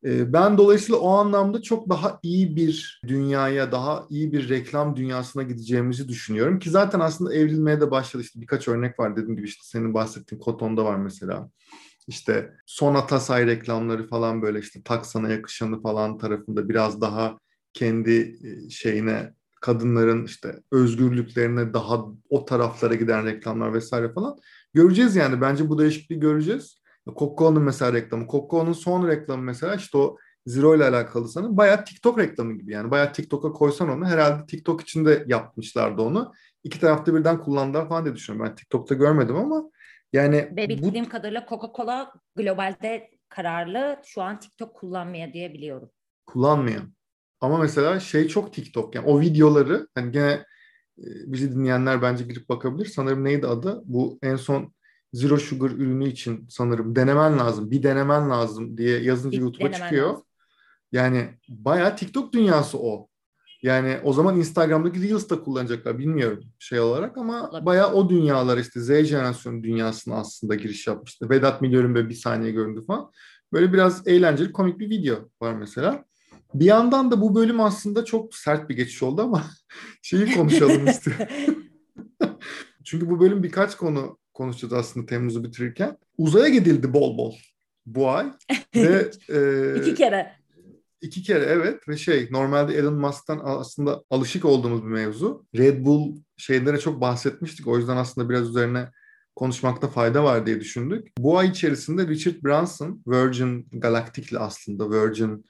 [0.04, 5.42] Ee, ben dolayısıyla o anlamda çok daha iyi bir dünyaya, daha iyi bir reklam dünyasına
[5.42, 6.58] gideceğimizi düşünüyorum.
[6.58, 8.22] Ki zaten aslında evrilmeye de başladı.
[8.22, 11.50] İşte birkaç örnek var dediğim gibi işte senin bahsettiğin Koton'da var mesela.
[12.06, 17.38] İşte Sonata say reklamları falan böyle işte taksana yakışanı falan tarafında biraz daha
[17.72, 24.38] kendi e, şeyine kadınların işte özgürlüklerine daha o taraflara giden reklamlar vesaire falan
[24.82, 25.40] göreceğiz yani.
[25.40, 26.82] Bence bu değişikliği göreceğiz.
[27.06, 28.26] Coca-Cola'nın mesela reklamı.
[28.26, 31.56] Coca-Cola'nın son reklamı mesela işte o Zero ile alakalı sanırım.
[31.56, 32.90] Bayağı TikTok reklamı gibi yani.
[32.90, 34.06] Bayağı TikTok'a koysan onu.
[34.06, 36.32] Herhalde TikTok için de yapmışlardı onu.
[36.64, 38.50] İki tarafta birden kullandılar falan diye düşünüyorum.
[38.50, 39.70] Ben TikTok'ta görmedim ama
[40.12, 41.08] yani Ve bildiğim bu...
[41.08, 45.90] kadarıyla Coca-Cola globalde kararlı şu an TikTok kullanmaya diye biliyorum.
[46.26, 46.94] Kullanmayan.
[47.40, 50.44] Ama mesela şey çok TikTok yani o videoları hani gene
[51.26, 52.86] bizi dinleyenler bence girip bakabilir.
[52.86, 53.82] Sanırım neydi adı?
[53.84, 54.72] Bu en son
[55.12, 57.70] Zero Sugar ürünü için sanırım denemen lazım.
[57.70, 60.08] Bir denemen lazım diye yazınca YouTube'a çıkıyor.
[60.08, 60.24] Lazım.
[60.92, 63.08] Yani bayağı TikTok dünyası o.
[63.62, 67.66] Yani o zaman Instagram'daki Reels da kullanacaklar bilmiyorum şey olarak ama Olabilir.
[67.66, 71.30] bayağı o dünyalar işte Z jenerasyonu dünyasına aslında giriş yapmıştı.
[71.30, 73.10] Vedat Milor'un böyle bir saniye göründü falan.
[73.52, 76.04] Böyle biraz eğlenceli, komik bir video var mesela.
[76.54, 79.44] Bir yandan da bu bölüm aslında çok sert bir geçiş oldu ama
[80.02, 81.26] şeyi konuşalım istiyorum.
[82.84, 85.98] Çünkü bu bölüm birkaç konu konuşacağız aslında Temmuz'u bitirirken.
[86.18, 87.34] Uzaya gidildi bol bol
[87.86, 88.32] bu ay.
[88.74, 90.32] Ve e, iki kere.
[91.00, 95.46] İki kere evet ve şey normalde Elon Musk'tan aslında alışık olduğumuz bir mevzu.
[95.56, 97.66] Red Bull şeylere çok bahsetmiştik.
[97.66, 98.88] O yüzden aslında biraz üzerine
[99.36, 101.08] konuşmakta fayda var diye düşündük.
[101.18, 105.44] Bu ay içerisinde Richard Branson, Virgin Galactic'le aslında Virgin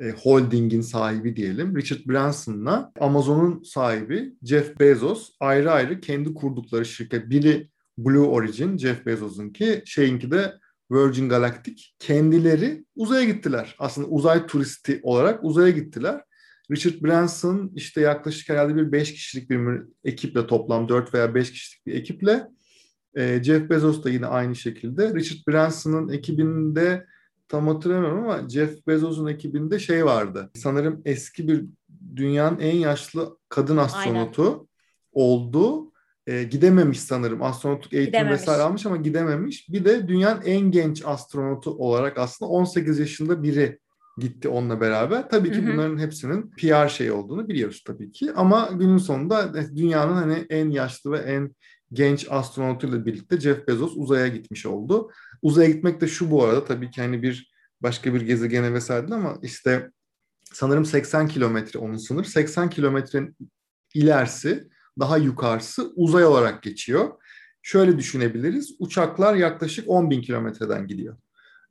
[0.00, 1.76] e, Holding'in sahibi diyelim.
[1.76, 7.30] Richard Branson'la Amazon'un sahibi Jeff Bezos ayrı ayrı kendi kurdukları şirket.
[7.30, 10.54] Biri Blue Origin, Jeff Bezos'un ki şeyinki de
[10.90, 11.84] Virgin Galactic.
[11.98, 13.76] Kendileri uzaya gittiler.
[13.78, 16.20] Aslında uzay turisti olarak uzaya gittiler.
[16.70, 21.86] Richard Branson işte yaklaşık herhalde bir 5 kişilik bir ekiple toplam 4 veya 5 kişilik
[21.86, 22.48] bir ekiple
[23.16, 25.14] Jeff Bezos da yine aynı şekilde.
[25.14, 27.06] Richard Branson'ın ekibinde
[27.52, 30.50] tam hatırlamıyorum ama Jeff Bezos'un ekibinde şey vardı.
[30.54, 31.64] Sanırım eski bir
[32.16, 34.66] dünyanın en yaşlı kadın astronotu Aynen.
[35.12, 35.92] oldu.
[36.26, 37.42] E, gidememiş sanırım.
[37.42, 38.40] Astronotluk eğitim gidememiş.
[38.40, 39.68] vesaire almış ama gidememiş.
[39.68, 43.78] Bir de dünyanın en genç astronotu olarak aslında 18 yaşında biri
[44.18, 45.28] gitti onunla beraber.
[45.28, 45.72] Tabii ki hı hı.
[45.72, 48.32] bunların hepsinin PR şey olduğunu biliyoruz tabii ki.
[48.36, 51.54] Ama günün sonunda dünyanın hani en yaşlı ve en
[51.92, 55.10] genç astronotuyla birlikte Jeff Bezos uzaya gitmiş oldu.
[55.42, 59.38] Uzaya gitmek de şu bu arada tabii ki hani bir başka bir gezegene vesaire ama
[59.42, 59.90] işte
[60.52, 62.24] sanırım 80 kilometre onun sınır.
[62.24, 63.36] 80 kilometrenin
[63.94, 67.10] ilerisi daha yukarısı uzay olarak geçiyor.
[67.62, 68.76] Şöyle düşünebiliriz.
[68.78, 71.16] Uçaklar yaklaşık 10 bin kilometreden gidiyor.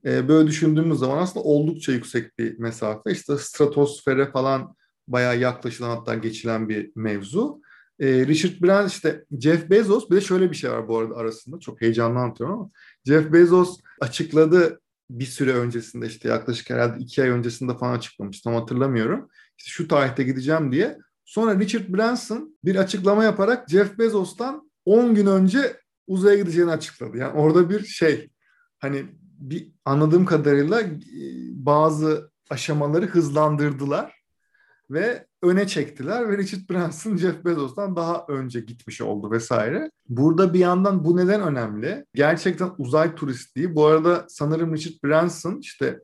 [0.05, 3.11] Ee, böyle düşündüğümüz zaman aslında oldukça yüksek bir mesafe.
[3.11, 4.75] İşte stratosfere falan
[5.07, 7.61] bayağı yaklaşılan hatta geçilen bir mevzu.
[7.99, 11.59] Ee, Richard Branson işte Jeff Bezos bir de şöyle bir şey var bu arada arasında
[11.59, 12.69] çok heyecanlı anlatıyorum ama
[13.05, 18.53] Jeff Bezos açıkladı bir süre öncesinde işte yaklaşık herhalde iki ay öncesinde falan açıklamış tam
[18.53, 19.29] hatırlamıyorum.
[19.57, 20.97] İşte şu tarihte gideceğim diye.
[21.25, 25.77] Sonra Richard Branson bir açıklama yaparak Jeff Bezos'tan 10 gün önce
[26.07, 27.17] uzaya gideceğini açıkladı.
[27.17, 28.29] Yani orada bir şey
[28.79, 30.91] hani bir anladığım kadarıyla e,
[31.53, 34.13] bazı aşamaları hızlandırdılar
[34.89, 39.91] ve öne çektiler ve Richard Branson Jeff Bezos'tan daha önce gitmiş oldu vesaire.
[40.09, 42.05] Burada bir yandan bu neden önemli?
[42.15, 43.75] Gerçekten uzay turistliği.
[43.75, 45.99] Bu arada sanırım Richard Branson işte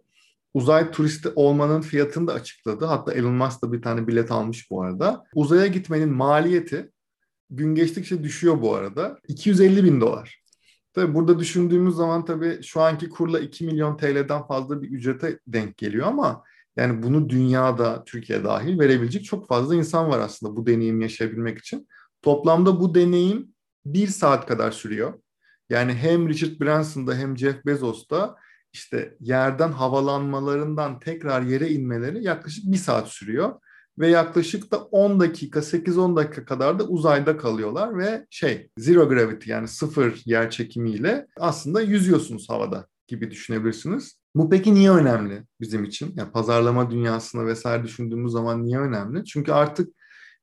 [0.54, 2.86] uzay turisti olmanın fiyatını da açıkladı.
[2.86, 5.24] Hatta Elon Musk da bir tane bilet almış bu arada.
[5.36, 6.92] Uzaya gitmenin maliyeti
[7.50, 9.20] gün geçtikçe düşüyor bu arada.
[9.28, 10.44] 250 bin dolar.
[10.94, 15.78] Tabii burada düşündüğümüz zaman tabii şu anki kurla 2 milyon TL'den fazla bir ücrete denk
[15.78, 16.44] geliyor ama
[16.78, 21.88] yani bunu dünyada, Türkiye dahil verebilecek çok fazla insan var aslında bu deneyim yaşayabilmek için.
[22.22, 23.48] Toplamda bu deneyim
[23.86, 25.14] bir saat kadar sürüyor.
[25.70, 28.36] Yani hem Richard Branson'da hem Jeff Bezos'ta
[28.74, 33.54] işte yerden havalanmalarından tekrar yere inmeleri yaklaşık bir saat sürüyor.
[34.00, 39.52] Ve yaklaşık da 10 dakika, 8-10 dakika kadar da uzayda kalıyorlar ve şey zero gravity
[39.52, 44.17] yani sıfır yer çekimiyle aslında yüzüyorsunuz havada gibi düşünebilirsiniz.
[44.38, 46.14] Bu peki niye önemli bizim için?
[46.16, 49.26] Yani pazarlama dünyasına vesaire düşündüğümüz zaman niye önemli?
[49.26, 49.94] Çünkü artık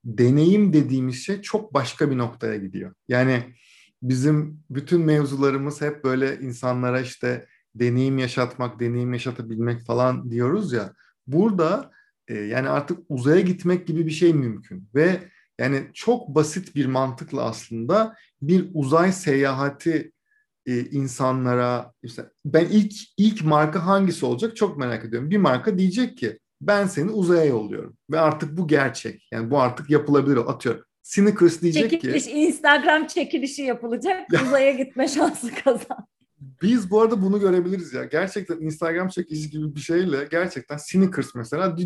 [0.04, 2.94] deneyim dediğimiz şey çok başka bir noktaya gidiyor.
[3.09, 3.54] Yani
[4.02, 10.92] bizim bütün mevzularımız hep böyle insanlara işte deneyim yaşatmak, deneyim yaşatabilmek falan diyoruz ya.
[11.26, 11.90] Burada
[12.28, 15.20] e, yani artık uzaya gitmek gibi bir şey mümkün ve
[15.59, 20.12] yani çok basit bir mantıkla aslında bir uzay seyahati
[20.66, 25.31] e, insanlara işte ben ilk ilk marka hangisi olacak çok merak ediyorum.
[25.31, 29.29] Bir marka diyecek ki ben seni uzaya yolluyorum ve artık bu gerçek.
[29.33, 30.37] Yani bu artık yapılabilir.
[30.37, 30.85] Atıyor.
[31.03, 34.27] Snickers diyecek Çekiliş, ki Instagram çekilişi yapılacak.
[34.46, 36.07] uzaya gitme şansı kazan.
[36.62, 38.05] Biz bu arada bunu görebiliriz ya.
[38.05, 41.77] Gerçekten Instagram çekilişi gibi bir şeyle gerçekten Snickers mesela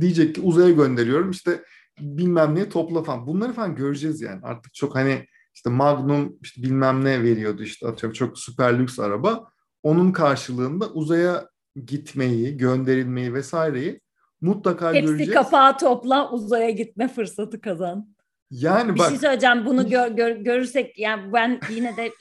[0.00, 1.62] diyecek ki uzaya gönderiyorum işte
[2.00, 3.26] bilmem ne topla falan.
[3.26, 4.40] Bunları falan göreceğiz yani.
[4.42, 5.26] Artık çok hani
[5.58, 9.50] işte Magnum işte bilmem ne veriyordu işte atıyorum çok süper lüks araba.
[9.82, 11.48] Onun karşılığında uzaya
[11.86, 14.00] gitmeyi, gönderilmeyi vesaireyi
[14.40, 15.20] mutlaka Hepsi göreceğiz.
[15.20, 18.08] Hepsi kapağı topla uzaya gitme fırsatı kazan.
[18.50, 22.12] Yani bir bak, şey söyleyeceğim bunu gör, gör, görürsek yani ben yine de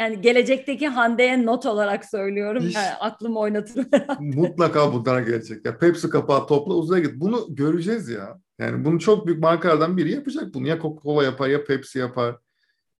[0.00, 2.66] yani gelecekteki Hande'ye not olarak söylüyorum.
[2.66, 3.86] İş, yani aklım oynatır.
[4.20, 5.66] mutlaka bunlara gelecek.
[5.66, 7.14] Ya Pepsi kapağı topla uzaya git.
[7.14, 8.38] Bunu göreceğiz ya.
[8.58, 10.66] Yani bunu çok büyük markalardan biri yapacak bunu.
[10.66, 12.36] Ya Coca-Cola yapar ya Pepsi yapar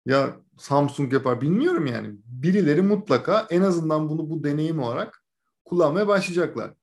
[0.07, 2.17] ya Samsung yapar bilmiyorum yani.
[2.27, 5.23] Birileri mutlaka en azından bunu bu deneyim olarak
[5.65, 6.75] kullanmaya başlayacaklar.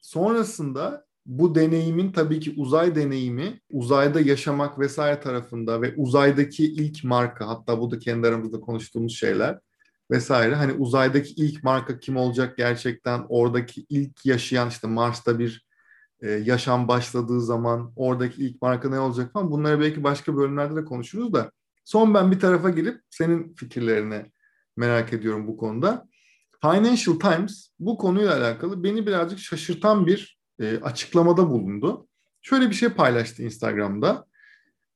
[0.00, 7.48] Sonrasında bu deneyimin tabii ki uzay deneyimi, uzayda yaşamak vesaire tarafında ve uzaydaki ilk marka
[7.48, 9.58] hatta bu da kendi aramızda konuştuğumuz şeyler.
[10.10, 10.54] vesaire.
[10.54, 13.26] Hani uzaydaki ilk marka kim olacak gerçekten?
[13.28, 15.66] Oradaki ilk yaşayan işte Mars'ta bir
[16.22, 19.50] e, yaşam başladığı zaman oradaki ilk marka ne olacak falan.
[19.50, 21.52] Bunları belki başka bölümlerde de konuşuruz da.
[21.84, 24.26] Son ben bir tarafa girip senin fikirlerini
[24.76, 26.08] merak ediyorum bu konuda.
[26.62, 32.08] Financial Times bu konuyla alakalı beni birazcık şaşırtan bir e, açıklamada bulundu.
[32.42, 34.26] Şöyle bir şey paylaştı Instagram'da.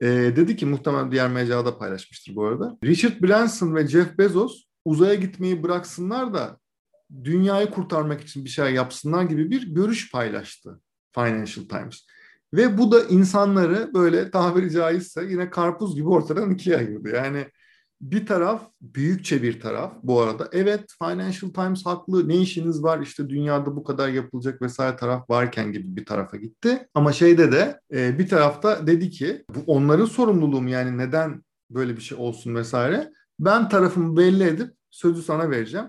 [0.01, 2.79] E, dedi ki muhtemelen diğer mecrada paylaşmıştır bu arada.
[2.85, 6.59] Richard Branson ve Jeff Bezos uzaya gitmeyi bıraksınlar da
[7.25, 10.81] dünyayı kurtarmak için bir şey yapsınlar gibi bir görüş paylaştı
[11.15, 12.07] Financial Times.
[12.57, 17.09] Ve bu da insanları böyle tabiri caizse yine karpuz gibi ortadan ikiye ayırdı.
[17.09, 17.47] Yani
[18.01, 20.49] bir taraf büyükçe bir taraf bu arada.
[20.53, 25.73] Evet Financial Times haklı ne işiniz var işte dünyada bu kadar yapılacak vesaire taraf varken
[25.73, 26.89] gibi bir tarafa gitti.
[26.95, 32.03] Ama şeyde de e, bir tarafta dedi ki bu onların sorumluluğum yani neden böyle bir
[32.03, 33.13] şey olsun vesaire.
[33.39, 35.87] Ben tarafımı belli edip sözü sana vereceğim.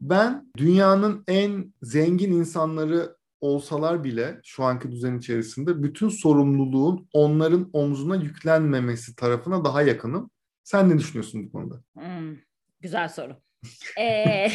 [0.00, 8.16] Ben dünyanın en zengin insanları olsalar bile şu anki düzen içerisinde bütün sorumluluğun onların omzuna
[8.16, 10.30] yüklenmemesi tarafına daha yakınım.
[10.64, 11.82] Sen ne düşünüyorsun bu konuda?
[11.94, 12.36] Hmm,
[12.80, 13.36] güzel soru.
[14.00, 14.48] ee,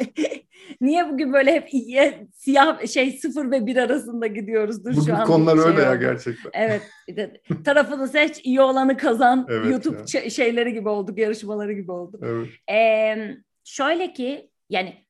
[0.80, 4.84] niye bugün böyle hep iyiye, siyah şey sıfır ve bir arasında gidiyoruz?
[4.84, 5.80] Dur bugün şu an konular şey öyle oldu.
[5.80, 6.50] ya gerçekten.
[6.54, 6.82] Evet.
[7.64, 9.46] tarafını seç, iyi olanı kazan.
[9.50, 10.30] Evet YouTube ya.
[10.30, 12.20] şeyleri gibi olduk, yarışmaları gibi oldu.
[12.22, 12.48] Evet.
[12.70, 15.06] Ee, şöyle ki yani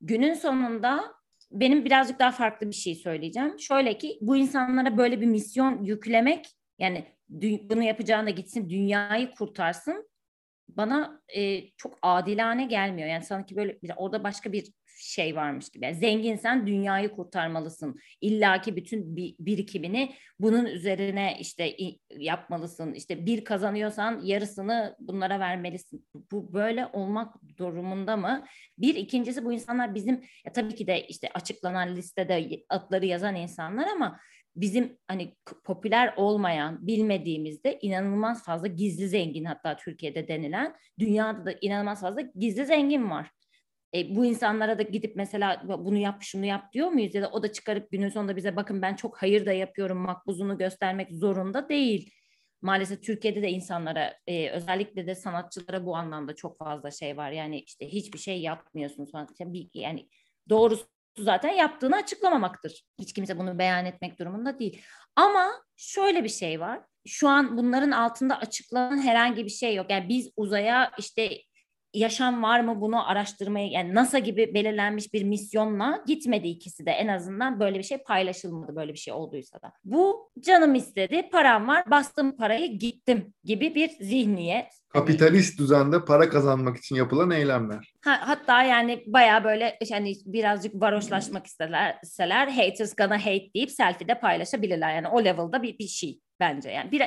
[0.00, 1.15] günün sonunda
[1.60, 3.58] benim birazcık daha farklı bir şey söyleyeceğim.
[3.58, 6.46] Şöyle ki bu insanlara böyle bir misyon yüklemek
[6.78, 10.08] yani bunu yapacağına gitsin dünyayı kurtarsın
[10.68, 13.08] bana e, çok adilane gelmiyor.
[13.08, 15.84] Yani sanki böyle orada başka bir şey varmış gibi.
[15.84, 18.00] Yani zenginsen dünyayı kurtarmalısın.
[18.20, 21.76] İlla ki bütün bir, birikimini bunun üzerine işte
[22.10, 22.94] yapmalısın.
[22.94, 26.06] İşte bir kazanıyorsan yarısını bunlara vermelisin.
[26.32, 28.44] Bu böyle olmak durumunda mı?
[28.78, 30.14] Bir ikincisi bu insanlar bizim
[30.46, 34.20] ya tabii ki de işte açıklanan listede adları yazan insanlar ama
[34.56, 42.00] bizim hani popüler olmayan, bilmediğimizde inanılmaz fazla gizli zengin hatta Türkiye'de denilen, dünyada da inanılmaz
[42.00, 43.30] fazla gizli zengin var.
[43.96, 47.42] E, bu insanlara da gidip mesela bunu yap şunu yap diyor muyuz ya da o
[47.42, 52.12] da çıkarıp günün sonunda bize bakın ben çok hayır da yapıyorum makbuzunu göstermek zorunda değil.
[52.62, 57.30] Maalesef Türkiye'de de insanlara e, özellikle de sanatçılara bu anlamda çok fazla şey var.
[57.30, 59.44] Yani işte hiçbir şey yapmıyorsun sanatçı.
[59.74, 60.08] Yani
[60.48, 60.86] doğrusu
[61.18, 62.84] zaten yaptığını açıklamamaktır.
[62.98, 64.82] Hiç kimse bunu beyan etmek durumunda değil.
[65.16, 66.80] Ama şöyle bir şey var.
[67.06, 69.90] Şu an bunların altında açıklanan herhangi bir şey yok.
[69.90, 71.30] Yani biz uzaya işte
[71.98, 77.08] yaşam var mı bunu araştırmaya yani NASA gibi belirlenmiş bir misyonla gitmedi ikisi de en
[77.08, 79.72] azından böyle bir şey paylaşılmadı böyle bir şey olduysa da.
[79.84, 84.66] Bu canım istedi param var bastım parayı gittim gibi bir zihniyet.
[84.88, 87.92] Kapitalist düzende para kazanmak için yapılan eylemler.
[88.04, 94.94] Ha, hatta yani baya böyle hani birazcık varoşlaşmak isterler haters gonna hate deyip selfie'de paylaşabilirler.
[94.94, 96.70] Yani o level'da bir, bir şey bence.
[96.70, 97.02] Yani bir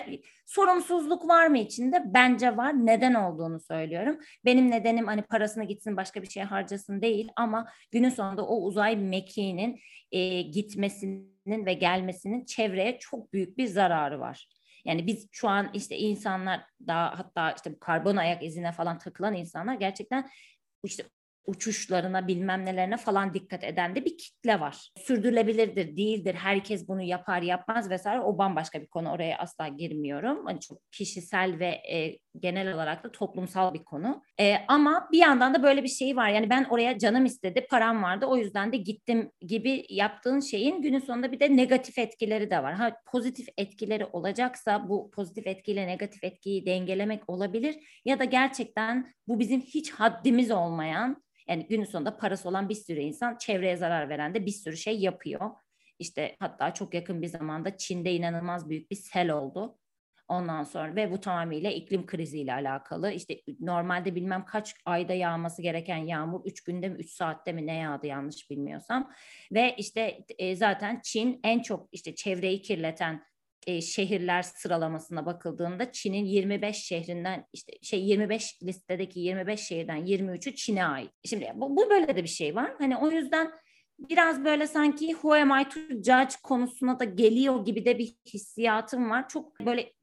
[0.46, 2.04] sorumsuzluk var mı içinde?
[2.06, 2.86] Bence var.
[2.86, 4.18] Neden olduğunu söylüyorum.
[4.46, 8.96] Benim nedenim hani parasına gitsin başka bir şeye harcasın değil ama günün sonunda o uzay
[8.96, 9.80] mekiğinin
[10.12, 14.59] e, gitmesinin ve gelmesinin çevreye çok büyük bir zararı var.
[14.90, 19.74] Yani biz şu an işte insanlar daha hatta işte karbon ayak izine falan takılan insanlar
[19.74, 20.30] gerçekten
[20.84, 21.04] işte
[21.50, 24.92] uçuşlarına bilmem nelerine falan dikkat eden de bir kitle var.
[24.98, 30.46] Sürdürülebilirdir, değildir, herkes bunu yapar yapmaz vesaire o bambaşka bir konu oraya asla girmiyorum.
[30.46, 34.24] Hani çok kişisel ve e, genel olarak da toplumsal bir konu.
[34.40, 38.04] E, ama bir yandan da böyle bir şey var yani ben oraya canım istedi, param
[38.04, 42.64] vardı o yüzden de gittim gibi yaptığın şeyin günün sonunda bir de negatif etkileri de
[42.64, 42.74] var.
[42.74, 49.40] Ha pozitif etkileri olacaksa bu pozitif etkiyle negatif etkiyi dengelemek olabilir ya da gerçekten bu
[49.40, 54.34] bizim hiç haddimiz olmayan yani günün sonunda parası olan bir sürü insan çevreye zarar veren
[54.34, 55.52] de bir sürü şey yapıyor.
[56.00, 59.78] İşte hatta çok yakın bir zamanda Çin'de inanılmaz büyük bir sel oldu.
[60.28, 63.12] Ondan sonra ve bu tamamıyla iklim kriziyle alakalı.
[63.12, 67.76] İşte normalde bilmem kaç ayda yağması gereken yağmur 3 günde mi 3 saatte mi ne
[67.76, 69.12] yağdı yanlış bilmiyorsam.
[69.52, 73.24] Ve işte e, zaten Çin en çok işte çevreyi kirleten
[73.68, 80.86] e, şehirler sıralamasına bakıldığında Çin'in 25 şehrinden işte şey 25 listedeki 25 şehirden 23'ü Çin'e
[80.86, 81.12] ait.
[81.26, 82.74] Şimdi bu, bu böyle de bir şey var.
[82.80, 83.52] Hani o yüzden
[84.00, 89.10] biraz böyle sanki who am I to judge konusuna da geliyor gibi de bir hissiyatım
[89.10, 89.30] var.
[89.30, 89.94] Çok böyle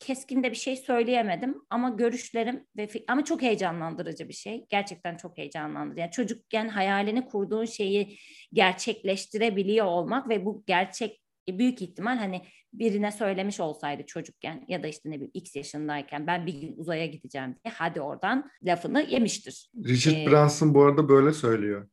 [0.00, 4.66] keskin de bir şey söyleyemedim ama görüşlerim ve ama çok heyecanlandırıcı bir şey.
[4.68, 6.00] Gerçekten çok heyecanlandırıcı.
[6.00, 8.18] Yani çocukken hayalini kurduğun şeyi
[8.52, 12.42] gerçekleştirebiliyor olmak ve bu gerçek e, büyük ihtimal hani
[12.72, 17.06] birine söylemiş olsaydı çocukken ya da işte ne bileyim x yaşındayken ben bir gün uzaya
[17.06, 19.70] gideceğim diye hadi oradan lafını yemiştir.
[19.84, 21.88] Richard ee, Branson bu arada böyle söylüyor.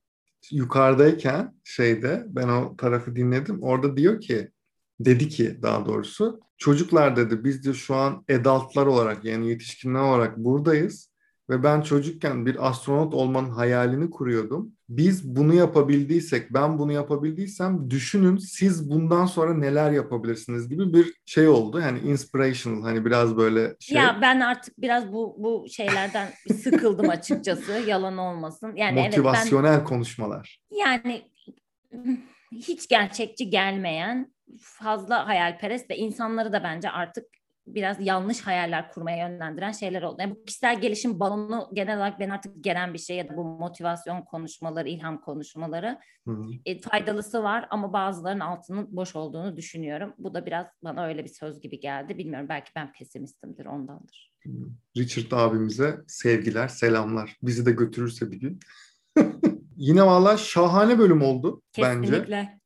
[0.51, 3.63] Yukarıdayken şeyde ben o tarafı dinledim.
[3.63, 4.51] Orada diyor ki
[4.99, 10.37] dedi ki daha doğrusu çocuklar dedi biz de şu an adultlar olarak yani yetişkinler olarak
[10.37, 11.11] buradayız
[11.51, 14.71] ve ben çocukken bir astronot olmanın hayalini kuruyordum.
[14.89, 21.47] Biz bunu yapabildiysek, ben bunu yapabildiysem düşünün siz bundan sonra neler yapabilirsiniz gibi bir şey
[21.47, 21.79] oldu.
[21.79, 23.97] Yani inspirational hani biraz böyle şey.
[23.97, 26.27] Ya ben artık biraz bu bu şeylerden
[26.63, 27.71] sıkıldım açıkçası.
[27.87, 28.75] Yalan olmasın.
[28.75, 30.59] Yani motivasyonel evet ben, konuşmalar.
[30.71, 31.21] Yani
[32.51, 37.25] hiç gerçekçi gelmeyen, fazla hayalperest ve insanları da bence artık
[37.68, 40.18] biraz yanlış hayaller kurmaya yönlendiren şeyler oldu.
[40.20, 43.43] Yani bu kişisel gelişim balonu genel olarak ben artık gelen bir şey ya da bu
[43.43, 45.99] motivasyon konuşmaları, ilham konuşmaları
[46.66, 50.14] e, faydalısı var ama bazılarının altının boş olduğunu düşünüyorum.
[50.18, 52.18] Bu da biraz bana öyle bir söz gibi geldi.
[52.18, 54.32] Bilmiyorum belki ben pesimistimdir ondandır.
[54.97, 57.38] Richard abimize sevgiler, selamlar.
[57.43, 58.59] Bizi de götürürse bir gün.
[59.78, 62.32] Yine valla şahane bölüm oldu Kesinlikle.
[62.32, 62.62] bence.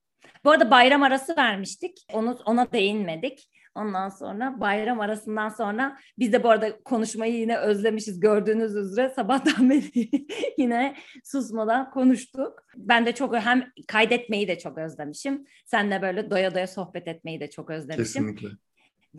[0.46, 2.06] Bu arada bayram arası vermiştik.
[2.14, 3.50] Onu ona değinmedik.
[3.76, 9.70] Ondan sonra bayram arasından sonra biz de bu arada konuşmayı yine özlemişiz gördüğünüz üzere sabahtan
[9.70, 10.26] beri
[10.58, 12.64] yine susmadan konuştuk.
[12.78, 15.46] Ben de çok hem kaydetmeyi de çok özlemişim.
[15.66, 18.04] Senle böyle doya doya sohbet etmeyi de çok özlemişim.
[18.04, 18.48] Kesinlikle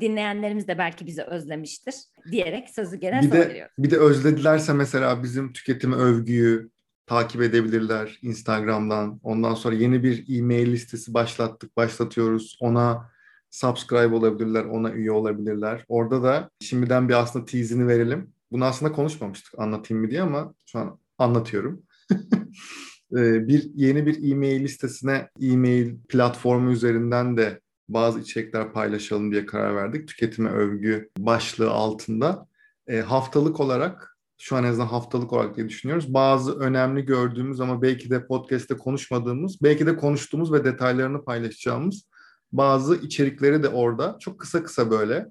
[0.01, 1.95] dinleyenlerimiz de belki bizi özlemiştir
[2.31, 3.73] diyerek sözü gene bir de, veriyorum.
[3.79, 6.71] Bir de özledilerse mesela bizim tüketimi övgüyü
[7.07, 9.21] takip edebilirler Instagram'dan.
[9.23, 12.59] Ondan sonra yeni bir e-mail listesi başlattık, başlatıyoruz.
[12.61, 13.11] Ona
[13.51, 15.85] subscribe olabilirler, ona üye olabilirler.
[15.89, 18.31] Orada da şimdiden bir aslında tease'ini verelim.
[18.53, 21.83] Bunu aslında konuşmamıştık anlatayım mı diye ama şu an anlatıyorum.
[23.13, 29.77] Ee, bir yeni bir e-mail listesine e-mail platformu üzerinden de bazı içerikler paylaşalım diye karar
[29.77, 30.09] verdik.
[30.09, 32.47] Tüketime övgü başlığı altında.
[32.87, 36.15] E, haftalık olarak şu an en azından haftalık olarak diye düşünüyoruz.
[36.15, 42.03] Bazı önemli gördüğümüz ama belki de podcast'te konuşmadığımız, belki de konuştuğumuz ve detaylarını paylaşacağımız
[42.53, 45.27] bazı içerikleri de orada çok kısa kısa böyle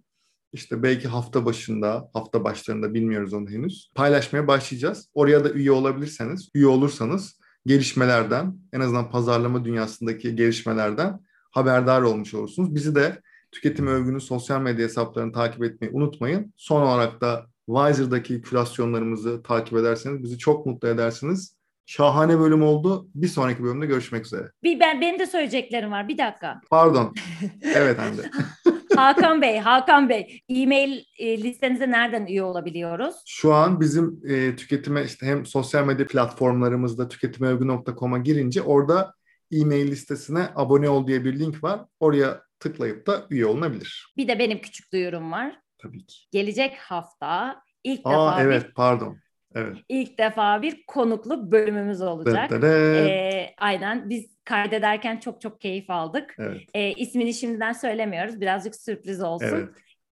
[0.54, 3.92] işte belki hafta başında, hafta başlarında bilmiyoruz onu henüz.
[3.96, 5.10] Paylaşmaya başlayacağız.
[5.14, 11.20] Oraya da üye olabilirseniz, üye olursanız gelişmelerden, en azından pazarlama dünyasındaki gelişmelerden
[11.52, 12.76] haberdar olmuş olursunuz.
[12.76, 16.54] Bizi de Tüketim Övgü'nün sosyal medya hesaplarını takip etmeyi unutmayın.
[16.56, 21.55] Son olarak da Wiser'daki kürasyonlarımızı takip ederseniz bizi çok mutlu edersiniz.
[21.86, 23.08] Şahane bölüm oldu.
[23.16, 24.52] Bir sonraki bölümde görüşmek üzere.
[24.64, 26.08] Bir ben benim de söyleyeceklerim var.
[26.08, 26.62] Bir dakika.
[26.70, 27.14] Pardon.
[27.64, 28.22] Evet Hande.
[28.96, 33.16] Hakan Bey, Hakan Bey, e-mail e, listenize nereden üye olabiliyoruz?
[33.26, 39.14] Şu an bizim e, tüketime işte hem sosyal medya platformlarımızda tüketimövgü.com'a girince orada
[39.52, 41.86] e-mail listesine abone ol diye bir link var.
[42.00, 44.14] Oraya tıklayıp da üye olunabilir.
[44.18, 45.60] Bir de benim küçük duyurum var.
[45.78, 46.16] Tabii ki.
[46.32, 48.74] Gelecek hafta ilk Aa, defa evet bir...
[48.74, 49.18] pardon.
[49.56, 49.78] Evet.
[49.90, 52.52] İlk defa bir konuklu bölümümüz olacak.
[52.64, 56.36] Ee, aynen biz kaydederken çok çok keyif aldık.
[56.40, 56.62] Evet.
[56.74, 58.42] Ee, ismini şimdiden söylemiyoruz.
[58.42, 59.48] Birazcık sürpriz olsun.
[59.48, 59.70] Evet.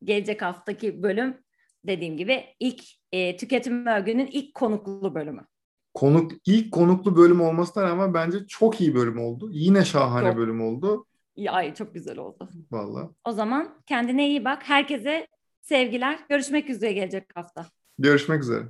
[0.04, 1.36] Gelecek haftaki bölüm
[1.84, 5.46] dediğim gibi ilk e, tüketim örgünün ilk konuklu bölümü.
[5.94, 9.48] Konuk ilk konuklu bölüm olmasına rağmen bence çok iyi bölüm oldu.
[9.52, 10.36] Yine şahane çok.
[10.36, 11.06] bölüm oldu.
[11.48, 12.48] Ay çok güzel oldu.
[12.70, 13.08] Vallahi.
[13.24, 14.68] O zaman kendine iyi bak.
[14.68, 15.26] Herkese
[15.60, 16.18] sevgiler.
[16.28, 17.66] Görüşmek üzere gelecek hafta.
[17.98, 18.64] Görüşmek üzere.